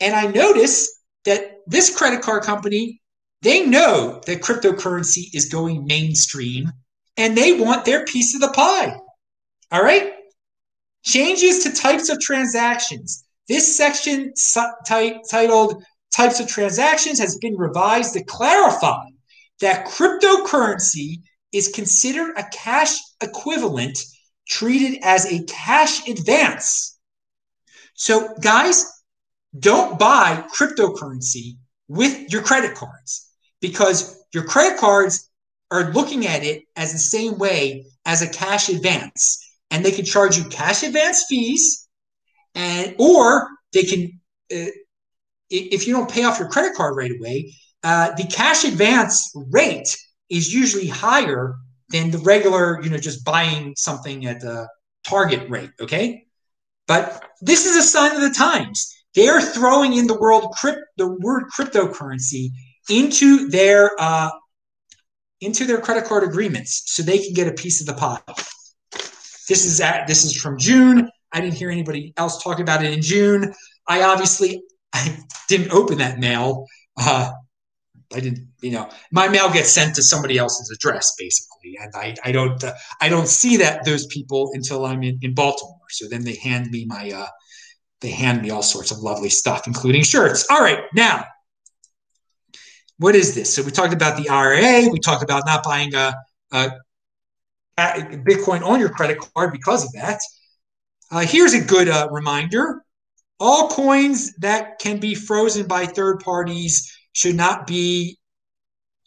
and 0.00 0.14
I 0.14 0.26
notice 0.26 1.00
that 1.24 1.58
this 1.66 1.94
credit 1.94 2.22
card 2.22 2.44
company, 2.44 3.00
they 3.42 3.66
know 3.66 4.20
that 4.26 4.42
cryptocurrency 4.42 5.34
is 5.34 5.48
going 5.48 5.86
mainstream 5.86 6.72
and 7.16 7.36
they 7.36 7.60
want 7.60 7.84
their 7.84 8.04
piece 8.04 8.34
of 8.34 8.40
the 8.40 8.48
pie. 8.48 8.96
All 9.70 9.82
right? 9.82 10.12
Changes 11.04 11.64
to 11.64 11.72
types 11.72 12.08
of 12.08 12.20
transactions. 12.20 13.24
This 13.48 13.76
section 13.76 14.32
t- 14.34 15.20
titled 15.30 15.82
Types 16.12 16.40
of 16.40 16.48
Transactions 16.48 17.18
has 17.18 17.36
been 17.38 17.56
revised 17.56 18.14
to 18.14 18.24
clarify 18.24 19.04
that 19.60 19.86
cryptocurrency 19.86 21.22
is 21.52 21.68
considered 21.68 22.34
a 22.36 22.44
cash 22.52 22.96
equivalent 23.22 23.98
treated 24.48 24.98
as 25.02 25.26
a 25.26 25.44
cash 25.44 26.06
advance. 26.08 26.98
So, 27.94 28.34
guys, 28.40 28.86
don't 29.58 29.98
buy 29.98 30.44
cryptocurrency 30.54 31.56
with 31.88 32.30
your 32.32 32.42
credit 32.42 32.74
cards 32.74 33.30
because 33.60 34.22
your 34.32 34.44
credit 34.44 34.78
cards 34.78 35.30
are 35.70 35.92
looking 35.92 36.26
at 36.26 36.44
it 36.44 36.64
as 36.76 36.92
the 36.92 36.98
same 36.98 37.38
way 37.38 37.84
as 38.04 38.22
a 38.22 38.28
cash 38.28 38.68
advance 38.68 39.44
and 39.70 39.84
they 39.84 39.90
can 39.90 40.04
charge 40.04 40.36
you 40.36 40.44
cash 40.44 40.82
advance 40.82 41.24
fees 41.28 41.88
and 42.54 42.94
or 42.98 43.48
they 43.72 43.82
can 43.82 44.20
uh, 44.52 44.70
if 45.50 45.86
you 45.86 45.94
don't 45.94 46.10
pay 46.10 46.24
off 46.24 46.38
your 46.38 46.48
credit 46.48 46.74
card 46.74 46.96
right 46.96 47.12
away 47.18 47.52
uh, 47.82 48.12
the 48.16 48.24
cash 48.24 48.64
advance 48.64 49.32
rate 49.50 49.96
is 50.30 50.52
usually 50.52 50.88
higher 50.88 51.54
than 51.90 52.10
the 52.10 52.18
regular 52.18 52.82
you 52.82 52.90
know 52.90 52.98
just 52.98 53.24
buying 53.24 53.74
something 53.76 54.26
at 54.26 54.40
the 54.40 54.68
target 55.06 55.48
rate 55.48 55.70
okay 55.80 56.24
but 56.86 57.24
this 57.40 57.66
is 57.66 57.76
a 57.76 57.82
sign 57.82 58.14
of 58.14 58.22
the 58.22 58.30
times 58.30 58.94
they're 59.14 59.40
throwing 59.40 59.94
in 59.94 60.06
the 60.06 60.18
world 60.18 60.52
crypt, 60.52 60.80
the 60.96 61.08
word 61.08 61.44
cryptocurrency 61.56 62.50
into 62.88 63.48
their 63.48 63.90
uh, 63.98 64.30
into 65.40 65.64
their 65.64 65.80
credit 65.80 66.04
card 66.04 66.24
agreements 66.24 66.84
so 66.86 67.02
they 67.02 67.18
can 67.18 67.32
get 67.32 67.48
a 67.48 67.52
piece 67.52 67.80
of 67.80 67.86
the 67.86 67.94
pie. 67.94 68.20
This 69.48 69.64
is 69.64 69.80
at, 69.80 70.06
this 70.06 70.24
is 70.24 70.40
from 70.40 70.58
June. 70.58 71.10
I 71.32 71.40
didn't 71.40 71.54
hear 71.54 71.70
anybody 71.70 72.12
else 72.16 72.42
talk 72.42 72.60
about 72.60 72.84
it 72.84 72.92
in 72.92 73.02
June. 73.02 73.54
I 73.86 74.02
obviously 74.02 74.62
I 74.92 75.18
didn't 75.48 75.72
open 75.72 75.98
that 75.98 76.18
mail 76.18 76.66
Uh, 76.96 77.32
I 78.14 78.20
didn't, 78.20 78.48
you 78.62 78.70
know, 78.70 78.88
my 79.12 79.28
mail 79.28 79.52
gets 79.52 79.70
sent 79.70 79.94
to 79.96 80.02
somebody 80.02 80.38
else's 80.38 80.70
address 80.70 81.14
basically, 81.18 81.76
and 81.80 81.92
I, 81.94 82.14
I 82.24 82.32
don't, 82.32 82.62
uh, 82.64 82.72
I 83.00 83.08
don't 83.08 83.28
see 83.28 83.58
that 83.58 83.84
those 83.84 84.06
people 84.06 84.50
until 84.54 84.86
I'm 84.86 85.02
in, 85.02 85.18
in 85.20 85.34
Baltimore. 85.34 85.76
So 85.90 86.08
then 86.08 86.24
they 86.24 86.36
hand 86.36 86.70
me 86.70 86.86
my, 86.86 87.10
uh, 87.10 87.26
they 88.00 88.10
hand 88.10 88.40
me 88.40 88.50
all 88.50 88.62
sorts 88.62 88.90
of 88.90 88.98
lovely 88.98 89.28
stuff, 89.28 89.66
including 89.66 90.04
shirts. 90.04 90.46
All 90.50 90.60
right, 90.60 90.84
now, 90.94 91.24
what 92.96 93.14
is 93.14 93.34
this? 93.34 93.54
So 93.54 93.62
we 93.62 93.70
talked 93.70 93.92
about 93.92 94.16
the 94.16 94.28
IRA. 94.28 94.88
We 94.90 95.00
talked 95.00 95.22
about 95.22 95.44
not 95.46 95.62
buying 95.62 95.94
a, 95.94 96.14
a, 96.52 96.70
Bitcoin 97.78 98.62
on 98.64 98.80
your 98.80 98.88
credit 98.88 99.18
card 99.18 99.52
because 99.52 99.84
of 99.84 99.92
that. 99.92 100.18
Uh, 101.12 101.20
here's 101.20 101.54
a 101.54 101.60
good 101.60 101.88
uh, 101.88 102.08
reminder: 102.10 102.82
all 103.38 103.68
coins 103.68 104.34
that 104.38 104.78
can 104.80 104.98
be 104.98 105.14
frozen 105.14 105.66
by 105.66 105.86
third 105.86 106.20
parties 106.20 106.92
should 107.18 107.34
not 107.34 107.66
be 107.66 108.16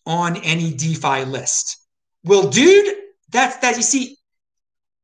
on 0.06 0.36
any 0.38 0.74
DeFi 0.74 1.24
list. 1.24 1.78
Well, 2.26 2.50
dude, 2.50 2.94
that's 3.30 3.56
that. 3.58 3.78
You 3.78 3.84
see, 3.84 4.18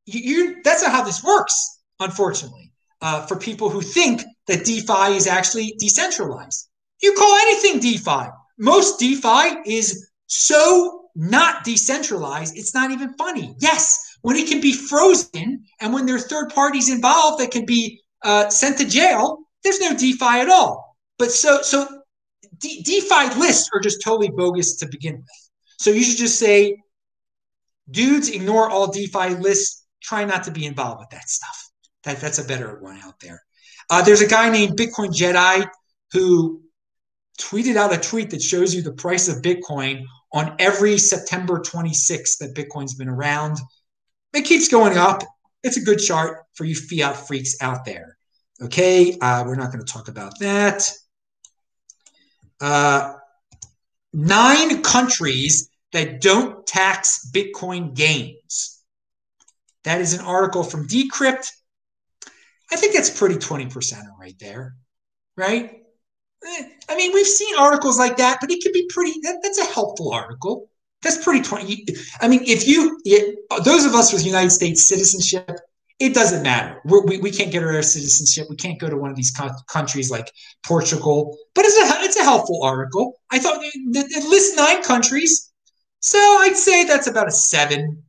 you, 0.05 0.19
you 0.19 0.61
that's 0.61 0.83
not 0.83 0.91
how 0.91 1.03
this 1.03 1.23
works. 1.23 1.55
Unfortunately, 2.01 2.73
uh, 3.01 3.25
for 3.25 3.37
people 3.37 3.69
who 3.69 3.81
think 3.81 4.23
that 4.47 4.65
DeFi 4.65 5.15
is 5.15 5.25
actually 5.25 5.73
decentralized, 5.79 6.67
you 7.01 7.13
call 7.13 7.33
anything 7.37 7.79
DeFi. 7.79 8.27
Most 8.59 8.99
DeFi 8.99 9.61
is 9.65 10.09
so 10.25 11.05
not 11.15 11.63
decentralized, 11.63 12.57
it's 12.57 12.75
not 12.75 12.91
even 12.91 13.13
funny. 13.13 13.55
Yes, 13.59 14.17
when 14.21 14.35
it 14.35 14.49
can 14.49 14.59
be 14.59 14.73
frozen 14.73 15.63
and 15.79 15.93
when 15.93 16.05
there 16.05 16.17
are 16.17 16.19
third 16.19 16.49
parties 16.49 16.89
involved 16.89 17.39
that 17.39 17.51
can 17.51 17.65
be 17.65 18.01
uh, 18.23 18.49
sent 18.49 18.77
to 18.79 18.85
jail, 18.85 19.39
there's 19.63 19.79
no 19.79 19.95
DeFi 19.95 20.41
at 20.41 20.49
all. 20.49 20.97
But 21.17 21.31
so 21.31 21.61
so 21.61 21.87
De- 22.59 22.81
DeFi 22.81 23.39
lists 23.39 23.69
are 23.73 23.79
just 23.79 24.01
totally 24.01 24.29
bogus 24.29 24.75
to 24.77 24.87
begin 24.87 25.15
with. 25.15 25.49
So 25.79 25.91
you 25.91 26.03
should 26.03 26.17
just 26.17 26.39
say, 26.39 26.77
dudes, 27.89 28.29
ignore 28.29 28.69
all 28.69 28.91
DeFi 28.91 29.35
lists. 29.35 29.85
Try 30.01 30.25
not 30.25 30.43
to 30.43 30.51
be 30.51 30.65
involved 30.65 30.99
with 30.99 31.09
that 31.09 31.29
stuff. 31.29 31.69
That, 32.03 32.19
that's 32.19 32.39
a 32.39 32.43
better 32.43 32.79
one 32.79 32.99
out 33.03 33.19
there. 33.19 33.41
Uh, 33.89 34.01
there's 34.01 34.21
a 34.21 34.27
guy 34.27 34.49
named 34.49 34.77
Bitcoin 34.77 35.09
Jedi 35.09 35.67
who 36.13 36.61
tweeted 37.39 37.75
out 37.75 37.93
a 37.93 37.97
tweet 37.97 38.31
that 38.31 38.41
shows 38.41 38.73
you 38.73 38.81
the 38.81 38.93
price 38.93 39.27
of 39.27 39.41
Bitcoin 39.41 40.03
on 40.33 40.55
every 40.59 40.97
September 40.97 41.59
26th 41.59 42.37
that 42.39 42.53
Bitcoin's 42.53 42.95
been 42.95 43.09
around. 43.09 43.57
It 44.33 44.43
keeps 44.43 44.67
going 44.67 44.97
up. 44.97 45.23
It's 45.63 45.77
a 45.77 45.81
good 45.81 45.99
chart 45.99 46.43
for 46.53 46.65
you 46.65 46.75
fiat 46.75 47.15
freaks 47.27 47.55
out 47.61 47.85
there. 47.85 48.17
Okay, 48.61 49.17
uh, 49.21 49.43
we're 49.45 49.55
not 49.55 49.71
going 49.71 49.83
to 49.85 49.91
talk 49.91 50.07
about 50.07 50.33
that 50.39 50.89
uh, 52.61 53.13
nine 54.13 54.81
countries 54.81 55.69
that 55.93 56.21
don't 56.21 56.65
tax 56.65 57.29
Bitcoin 57.33 57.95
gains. 57.95 58.81
That 59.83 60.01
is 60.01 60.13
an 60.13 60.25
article 60.25 60.63
from 60.63 60.87
Decrypt. 60.87 61.49
I 62.71 62.75
think 62.75 62.93
that's 62.93 63.17
pretty 63.17 63.35
20% 63.35 64.03
right 64.19 64.35
there, 64.39 64.75
right? 65.37 65.81
Eh, 66.45 66.69
I 66.89 66.95
mean, 66.95 67.13
we've 67.13 67.25
seen 67.25 67.57
articles 67.57 67.97
like 67.97 68.17
that, 68.17 68.39
but 68.41 68.51
it 68.51 68.61
can 68.61 68.73
be 68.73 68.87
pretty, 68.89 69.19
that, 69.21 69.39
that's 69.41 69.59
a 69.59 69.65
helpful 69.65 70.11
article. 70.11 70.69
That's 71.01 71.23
pretty 71.23 71.41
20. 71.41 71.85
I 72.19 72.27
mean, 72.27 72.41
if 72.43 72.67
you, 72.67 72.99
it, 73.05 73.37
those 73.63 73.85
of 73.85 73.93
us 73.93 74.11
with 74.11 74.25
United 74.25 74.49
States 74.49 74.85
citizenship, 74.85 75.59
it 75.99 76.13
doesn't 76.13 76.43
matter. 76.43 76.79
We're, 76.85 77.03
we 77.05 77.17
we 77.17 77.31
can't 77.31 77.51
get 77.51 77.63
our 77.63 77.81
citizenship. 77.81 78.47
We 78.49 78.55
can't 78.55 78.79
go 78.79 78.89
to 78.89 78.97
one 78.97 79.09
of 79.09 79.15
these 79.15 79.31
co- 79.31 79.49
countries 79.67 80.11
like 80.11 80.31
Portugal. 80.65 81.37
But 81.55 81.65
it's 81.65 81.77
a 81.77 82.03
it's 82.03 82.17
a 82.17 82.23
helpful 82.23 82.61
article. 82.63 83.19
I 83.31 83.39
thought 83.39 83.63
it, 83.63 83.71
it 83.75 84.29
lists 84.29 84.55
nine 84.55 84.83
countries, 84.83 85.51
so 85.99 86.19
I'd 86.19 86.57
say 86.57 86.83
that's 86.83 87.07
about 87.07 87.27
a 87.27 87.31
seven. 87.31 88.03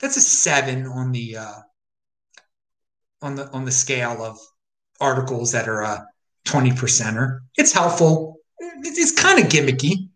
That's 0.00 0.16
a 0.16 0.20
seven 0.20 0.86
on 0.86 1.12
the 1.12 1.36
uh, 1.36 1.60
on 3.20 3.34
the 3.34 3.50
on 3.52 3.64
the 3.64 3.72
scale 3.72 4.22
of 4.22 4.38
articles 5.00 5.52
that 5.52 5.68
are 5.68 5.82
a 5.82 6.06
twenty 6.44 6.70
percenter. 6.70 7.40
It's 7.56 7.72
helpful. 7.72 8.38
It's 8.58 9.12
kind 9.12 9.38
of 9.38 9.46
gimmicky, 9.46 10.08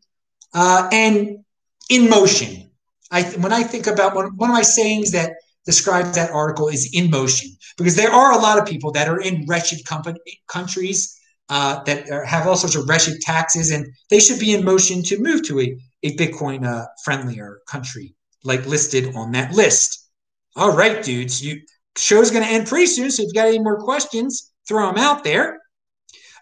uh, 0.55 0.89
and 0.91 1.45
in 1.91 2.09
motion. 2.09 2.71
I 3.11 3.23
when 3.23 3.53
I 3.53 3.63
think 3.63 3.87
about 3.87 4.15
one, 4.15 4.37
one 4.37 4.51
of 4.51 4.55
my 4.55 4.63
sayings 4.63 5.13
that 5.13 5.33
describes 5.67 6.15
that 6.15 6.31
article 6.31 6.69
is 6.69 6.89
in 6.95 7.11
motion 7.11 7.51
because 7.77 7.97
there 7.97 8.11
are 8.11 8.33
a 8.33 8.39
lot 8.39 8.59
of 8.59 8.67
people 8.67 8.91
that 8.93 9.09
are 9.09 9.21
in 9.21 9.45
wretched 9.47 9.85
company, 9.85 10.21
countries 10.49 11.21
uh, 11.49 11.83
that 11.85 12.11
are, 12.11 12.25
have 12.25 12.47
all 12.47 12.57
sorts 12.57 12.77
of 12.77 12.89
wretched 12.89 13.21
taxes, 13.21 13.71
and 13.71 13.87
they 14.11 14.21
should 14.21 14.41
be 14.41 14.55
in 14.55 14.65
motion 14.65 15.03
to 15.03 15.19
move 15.21 15.43
to 15.47 15.61
a, 15.61 15.77
a 16.03 16.17
Bitcoin 16.17 16.67
uh, 16.67 16.87
friendlier 17.05 17.61
country, 17.69 18.15
like 18.45 18.67
listed 18.67 19.15
on 19.15 19.33
that 19.33 19.53
list. 19.53 20.09
All 20.57 20.75
right, 20.75 21.03
dudes, 21.03 21.45
you 21.45 21.61
show's 21.97 22.31
going 22.31 22.45
to 22.45 22.51
end 22.51 22.67
pretty 22.67 22.87
soon, 22.87 23.11
so 23.11 23.23
if 23.23 23.27
you've 23.29 23.35
got 23.35 23.49
any 23.49 23.59
more 23.59 23.81
questions, 23.81 24.53
throw 24.67 24.87
them 24.87 24.99
out 24.99 25.25
there. 25.25 25.61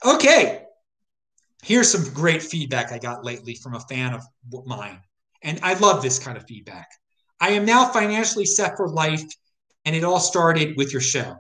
Okay, 0.05 0.63
here's 1.63 1.91
some 1.91 2.13
great 2.15 2.43
feedback 2.43 2.93
I 2.93 2.99
got 2.99 3.25
lately 3.25 3.55
from 3.55 3.75
a 3.75 3.81
fan 3.81 4.15
of 4.15 4.23
mine, 4.67 5.01
and 5.43 5.59
I 5.63 5.75
love 5.75 6.03
this 6.03 6.19
kind 6.19 6.37
of 6.37 6.45
feedback. 6.47 6.89
I 7.45 7.51
am 7.51 7.67
now 7.67 7.85
financially 7.85 8.47
set 8.47 8.79
for 8.79 8.89
life, 8.89 9.23
and 9.85 9.95
it 9.95 10.03
all 10.03 10.19
started 10.19 10.79
with 10.79 10.95
your 10.95 11.03
show. 11.03 11.37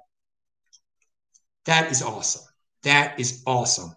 That 1.64 1.90
is 1.90 2.02
awesome. 2.02 2.42
That 2.82 3.18
is 3.18 3.42
awesome. 3.46 3.94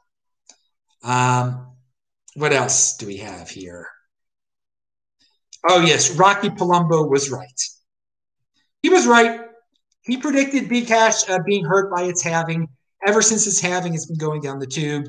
Um, 1.03 1.67
what 2.35 2.53
else 2.53 2.95
do 2.95 3.07
we 3.07 3.17
have 3.17 3.49
here? 3.49 3.89
Oh, 5.67 5.81
yes, 5.81 6.11
Rocky 6.11 6.47
Palumbo 6.47 7.09
was 7.09 7.29
right. 7.29 7.61
He 8.81 8.87
was 8.87 9.05
right. 9.05 9.41
He 9.99 10.15
predicted 10.15 10.69
Bcash 10.69 11.29
uh, 11.29 11.39
being 11.45 11.65
hurt 11.65 11.93
by 11.93 12.03
its 12.03 12.23
halving. 12.23 12.69
Ever 13.05 13.21
since 13.21 13.45
its 13.47 13.59
halving, 13.59 13.93
it's 13.93 14.05
been 14.05 14.17
going 14.17 14.39
down 14.39 14.59
the 14.59 14.65
tube. 14.65 15.07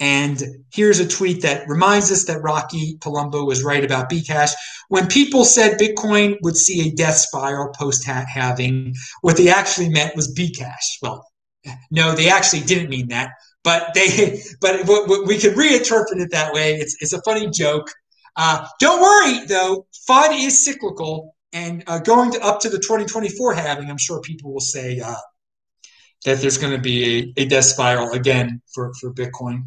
And 0.00 0.40
here's 0.72 1.00
a 1.00 1.08
tweet 1.08 1.42
that 1.42 1.68
reminds 1.68 2.12
us 2.12 2.24
that 2.26 2.40
Rocky 2.42 2.96
Palumbo 2.98 3.46
was 3.46 3.64
right 3.64 3.84
about 3.84 4.08
Bcash. 4.08 4.52
When 4.88 5.08
people 5.08 5.44
said 5.44 5.78
Bitcoin 5.78 6.36
would 6.42 6.56
see 6.56 6.88
a 6.88 6.92
death 6.92 7.16
spiral 7.16 7.72
post 7.76 8.04
halving, 8.06 8.94
what 9.22 9.36
they 9.36 9.48
actually 9.48 9.88
meant 9.88 10.14
was 10.14 10.32
Bcash. 10.34 10.98
Well, 11.02 11.26
no, 11.90 12.14
they 12.14 12.30
actually 12.30 12.60
didn't 12.60 12.90
mean 12.90 13.08
that, 13.08 13.30
but 13.64 13.92
they, 13.94 14.40
but 14.60 14.86
we 15.26 15.38
can 15.38 15.54
reinterpret 15.54 16.20
it 16.20 16.30
that 16.30 16.52
way. 16.52 16.74
It's, 16.74 16.96
it's 17.00 17.12
a 17.12 17.22
funny 17.22 17.50
joke. 17.50 17.90
Uh, 18.36 18.66
don't 18.78 19.02
worry 19.02 19.46
though, 19.46 19.86
FUD 20.08 20.46
is 20.46 20.64
cyclical, 20.64 21.34
and 21.52 21.82
uh, 21.88 21.98
going 21.98 22.30
to, 22.32 22.40
up 22.40 22.60
to 22.60 22.68
the 22.68 22.78
2024 22.78 23.54
halving, 23.54 23.90
I'm 23.90 23.98
sure 23.98 24.20
people 24.20 24.52
will 24.52 24.60
say 24.60 25.00
uh, 25.00 25.14
that 26.24 26.38
there's 26.38 26.58
going 26.58 26.72
to 26.72 26.80
be 26.80 27.32
a, 27.36 27.42
a 27.42 27.46
death 27.46 27.64
spiral 27.64 28.12
again 28.12 28.62
for, 28.72 28.92
for 29.00 29.12
Bitcoin. 29.12 29.64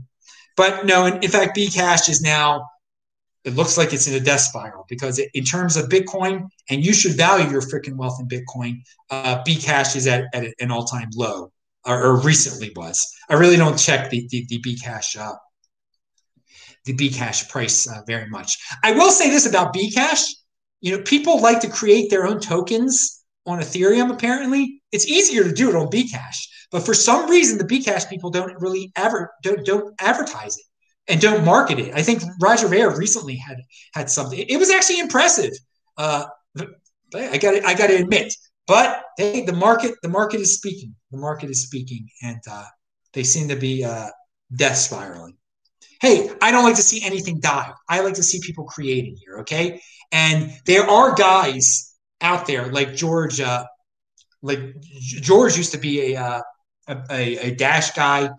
But 0.58 0.86
no, 0.86 1.06
in, 1.06 1.24
in 1.24 1.30
fact, 1.30 1.58
Bcash 1.58 2.10
is 2.10 2.22
now, 2.22 2.68
it 3.44 3.56
looks 3.56 3.78
like 3.78 3.94
it's 3.94 4.08
in 4.08 4.14
a 4.14 4.20
death 4.20 4.42
spiral 4.42 4.86
because 4.90 5.18
it, 5.20 5.30
in 5.34 5.44
terms 5.44 5.78
of 5.78 5.90
Bitcoin, 5.90 6.48
and 6.70 6.86
you 6.86 6.94
should 6.94 7.14
value 7.14 7.50
your 7.50 7.62
freaking 7.62 7.96
wealth 7.96 8.20
in 8.20 8.28
Bitcoin, 8.28 8.82
uh, 9.10 9.44
Bcash 9.44 9.96
is 9.96 10.08
at, 10.08 10.26
at 10.34 10.54
an 10.60 10.72
all 10.72 10.86
time 10.86 11.10
low, 11.16 11.52
or, 11.86 12.04
or, 12.04 12.22
recently 12.22 12.72
was. 12.76 13.12
I 13.30 13.36
really 13.36 13.58
don't 13.58 13.78
check 13.78 14.10
the, 14.10 14.28
the, 14.30 14.46
the 14.50 14.62
Bcash. 14.62 15.20
Uh, 15.20 15.34
the 16.86 16.94
Bcash 16.94 17.50
price 17.50 17.88
uh, 17.88 18.02
very 18.08 18.28
much. 18.30 18.58
I 18.84 18.92
will 18.94 19.12
say 19.12 19.30
this 19.30 19.46
about 19.46 19.74
Bcash. 19.74 20.24
You 20.82 20.98
know, 20.98 21.04
people 21.04 21.40
like 21.40 21.60
to 21.62 21.70
create 21.70 22.10
their 22.10 22.26
own 22.26 22.40
tokens 22.40 23.24
on 23.46 23.60
Ethereum. 23.60 24.12
Apparently, 24.12 24.82
it's 24.92 25.08
easier 25.08 25.44
to 25.44 25.52
do 25.52 25.70
it 25.70 25.76
on 25.76 25.88
Bcash. 25.88 26.48
But 26.72 26.86
for 26.86 26.94
some 26.94 27.30
reason, 27.30 27.58
the 27.58 27.66
Bcash 27.66 28.10
people 28.10 28.30
don't 28.30 28.60
really 28.62 28.92
ever 28.96 29.34
don't, 29.44 29.66
don't 29.66 29.94
advertise 30.00 30.58
it 30.58 30.66
and 31.08 31.20
don't 31.20 31.44
market 31.44 31.80
it. 31.80 31.94
I 31.94 32.02
think 32.02 32.24
Roger 32.40 32.68
Ver 32.68 32.96
recently 32.96 33.36
had 33.36 33.58
had 33.94 34.10
something. 34.10 34.40
It 34.40 34.58
was 34.58 34.70
actually 34.70 35.00
impressive. 35.00 35.52
Uh, 35.98 36.26
I 37.14 37.38
got 37.38 37.66
I 37.66 37.74
got 37.74 37.88
to 37.88 37.96
admit. 37.96 38.34
But 38.68 39.04
hey, 39.18 39.44
the 39.44 39.54
market 39.54 39.96
the 40.02 40.10
market 40.10 40.40
is 40.40 40.56
speaking. 40.56 40.96
The 41.12 41.18
market 41.18 41.50
is 41.50 41.64
speaking, 41.64 42.08
and 42.22 42.40
uh, 42.50 42.66
they 43.14 43.24
seem 43.24 43.50
to 43.50 43.56
be 43.56 43.84
uh, 43.84 44.10
death 44.56 44.78
spiraling. 44.78 45.36
Hey, 46.00 46.32
I 46.42 46.52
don't 46.52 46.64
like 46.64 46.78
to 46.78 46.82
see 46.82 47.04
anything 47.04 47.40
die. 47.40 47.72
I 47.90 48.00
like 48.02 48.16
to 48.16 48.24
see 48.24 48.40
people 48.42 48.64
creating 48.66 49.18
here. 49.24 49.40
Okay, 49.40 49.82
and 50.12 50.52
there 50.66 50.90
are 50.90 51.14
guys 51.16 51.96
out 52.22 52.46
there 52.46 52.72
like 52.72 52.96
George. 52.96 53.42
Uh, 53.42 53.66
like 54.42 54.60
George 55.02 55.58
used 55.58 55.74
to 55.74 55.78
be 55.78 56.16
a 56.16 56.42
uh, 56.88 56.96
a, 57.10 57.38
a, 57.38 57.56
Dash 57.56 57.92
guy. 57.92 58.30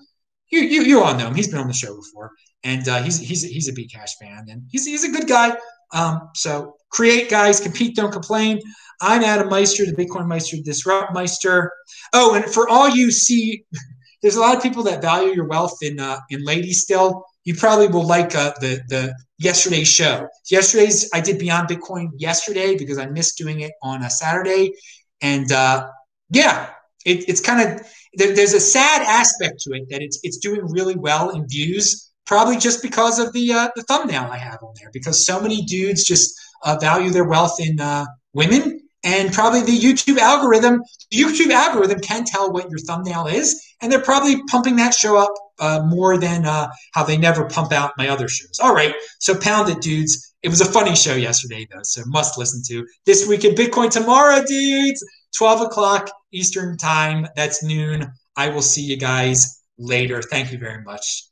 You, 0.51 0.61
you 0.61 0.83
you 0.83 1.03
all 1.03 1.17
know 1.17 1.29
him. 1.29 1.35
He's 1.35 1.49
been 1.49 1.59
on 1.59 1.69
the 1.69 1.73
show 1.73 1.95
before, 1.95 2.31
and 2.63 2.87
uh, 2.89 3.03
he's 3.03 3.19
he's 3.19 3.43
he's 3.43 3.69
a 3.69 3.73
Bcash 3.73 4.11
fan, 4.21 4.47
and 4.49 4.65
he's 4.71 4.85
he's 4.85 5.05
a 5.05 5.11
good 5.11 5.29
guy. 5.29 5.57
Um, 5.93 6.31
so 6.35 6.77
create, 6.91 7.31
guys, 7.31 7.61
compete, 7.61 7.97
don't 7.97 8.13
complain. 8.13 8.61
I'm 9.01 9.23
Adam 9.25 9.49
Meister, 9.49 9.85
the 9.85 9.93
Bitcoin 9.93 10.27
Meister, 10.27 10.57
Disrupt 10.63 11.13
Meister. 11.13 11.73
Oh, 12.13 12.35
and 12.35 12.45
for 12.45 12.69
all 12.69 12.89
you 12.89 13.11
see, 13.11 13.65
there's 14.23 14.37
a 14.37 14.41
lot 14.41 14.57
of 14.57 14.63
people 14.63 14.83
that 14.85 15.03
value 15.03 15.33
your 15.33 15.47
wealth 15.47 15.79
in 15.83 15.99
uh, 15.99 16.19
in 16.31 16.45
ladies 16.45 16.83
still. 16.83 17.25
You 17.45 17.57
probably 17.57 17.89
will 17.89 18.07
like 18.07 18.35
uh, 18.35 18.53
the 18.61 18.81
the 18.89 19.15
yesterday's 19.39 19.89
show. 19.89 20.29
Yesterday's 20.51 21.11
I 21.13 21.21
did 21.21 21.39
Beyond 21.39 21.69
Bitcoin 21.69 22.11
yesterday 22.17 22.77
because 22.77 22.99
I 22.99 23.07
missed 23.07 23.37
doing 23.39 23.61
it 23.61 23.73
on 23.83 24.03
a 24.03 24.11
Saturday, 24.11 24.75
and 25.21 25.51
uh, 25.51 25.89
yeah, 26.31 26.71
it, 27.05 27.29
it's 27.29 27.41
kind 27.41 27.69
of 27.81 27.87
there, 28.15 28.35
there's 28.35 28.55
a 28.55 28.61
sad 28.61 29.03
aspect 29.03 29.61
to 29.61 29.73
it 29.73 29.89
that 29.91 30.03
it's 30.03 30.19
it's 30.23 30.39
doing 30.39 30.61
really 30.71 30.97
well 30.97 31.31
in 31.31 31.47
views, 31.49 32.11
probably 32.27 32.57
just 32.57 32.83
because 32.83 33.19
of 33.19 33.33
the 33.33 33.53
uh, 33.53 33.69
the 33.77 33.83
thumbnail 33.83 34.29
I 34.31 34.39
have 34.39 34.63
on 34.63 34.75
there. 34.81 34.91
Because 34.93 35.25
so 35.25 35.41
many 35.41 35.63
dudes 35.63 36.05
just 36.05 36.35
uh, 36.65 36.77
value 36.81 37.11
their 37.11 37.25
wealth 37.25 37.59
in 37.59 37.81
uh, 37.81 38.07
women, 38.35 38.81
and 39.05 39.33
probably 39.33 39.63
the 39.63 39.79
YouTube 39.79 40.19
algorithm, 40.19 40.83
the 41.11 41.19
YouTube 41.19 41.51
algorithm 41.51 42.01
can 42.01 42.25
tell 42.25 42.53
what 42.53 42.69
your 42.71 42.79
thumbnail 42.81 43.27
is, 43.27 43.61
and 43.81 43.91
they're 43.91 44.01
probably 44.03 44.43
pumping 44.45 44.77
that 44.77 44.95
show 44.95 45.17
up 45.17 45.33
uh, 45.59 45.81
more 45.87 46.19
than 46.19 46.45
uh, 46.45 46.69
how 46.93 47.05
they 47.05 47.17
never 47.17 47.47
pump 47.47 47.73
out 47.73 47.93
my 47.97 48.09
other 48.09 48.29
shows. 48.29 48.59
All 48.63 48.75
right, 48.75 48.95
so 49.21 49.39
pound 49.39 49.69
it, 49.71 49.81
dudes. 49.81 50.35
It 50.43 50.49
was 50.49 50.61
a 50.61 50.65
funny 50.65 50.97
show 50.97 51.15
yesterday, 51.15 51.69
though, 51.71 51.83
so 51.85 52.03
must 52.07 52.37
listen 52.37 52.63
to 52.67 52.85
this 53.07 53.29
week 53.29 53.45
in 53.45 53.55
Bitcoin 53.55 53.91
tomorrow, 53.91 54.43
dudes. 54.45 55.05
12 55.39 55.63
o'clock 55.63 56.11
Eastern 56.33 56.77
time. 56.77 57.27
That's 57.37 57.63
noon. 57.63 58.13
I 58.37 58.49
will 58.49 58.63
see 58.63 58.83
you 58.83 58.97
guys 58.97 59.63
later. 59.79 60.23
Thank 60.23 60.53
you 60.53 60.59
very 60.59 60.83
much. 60.83 61.32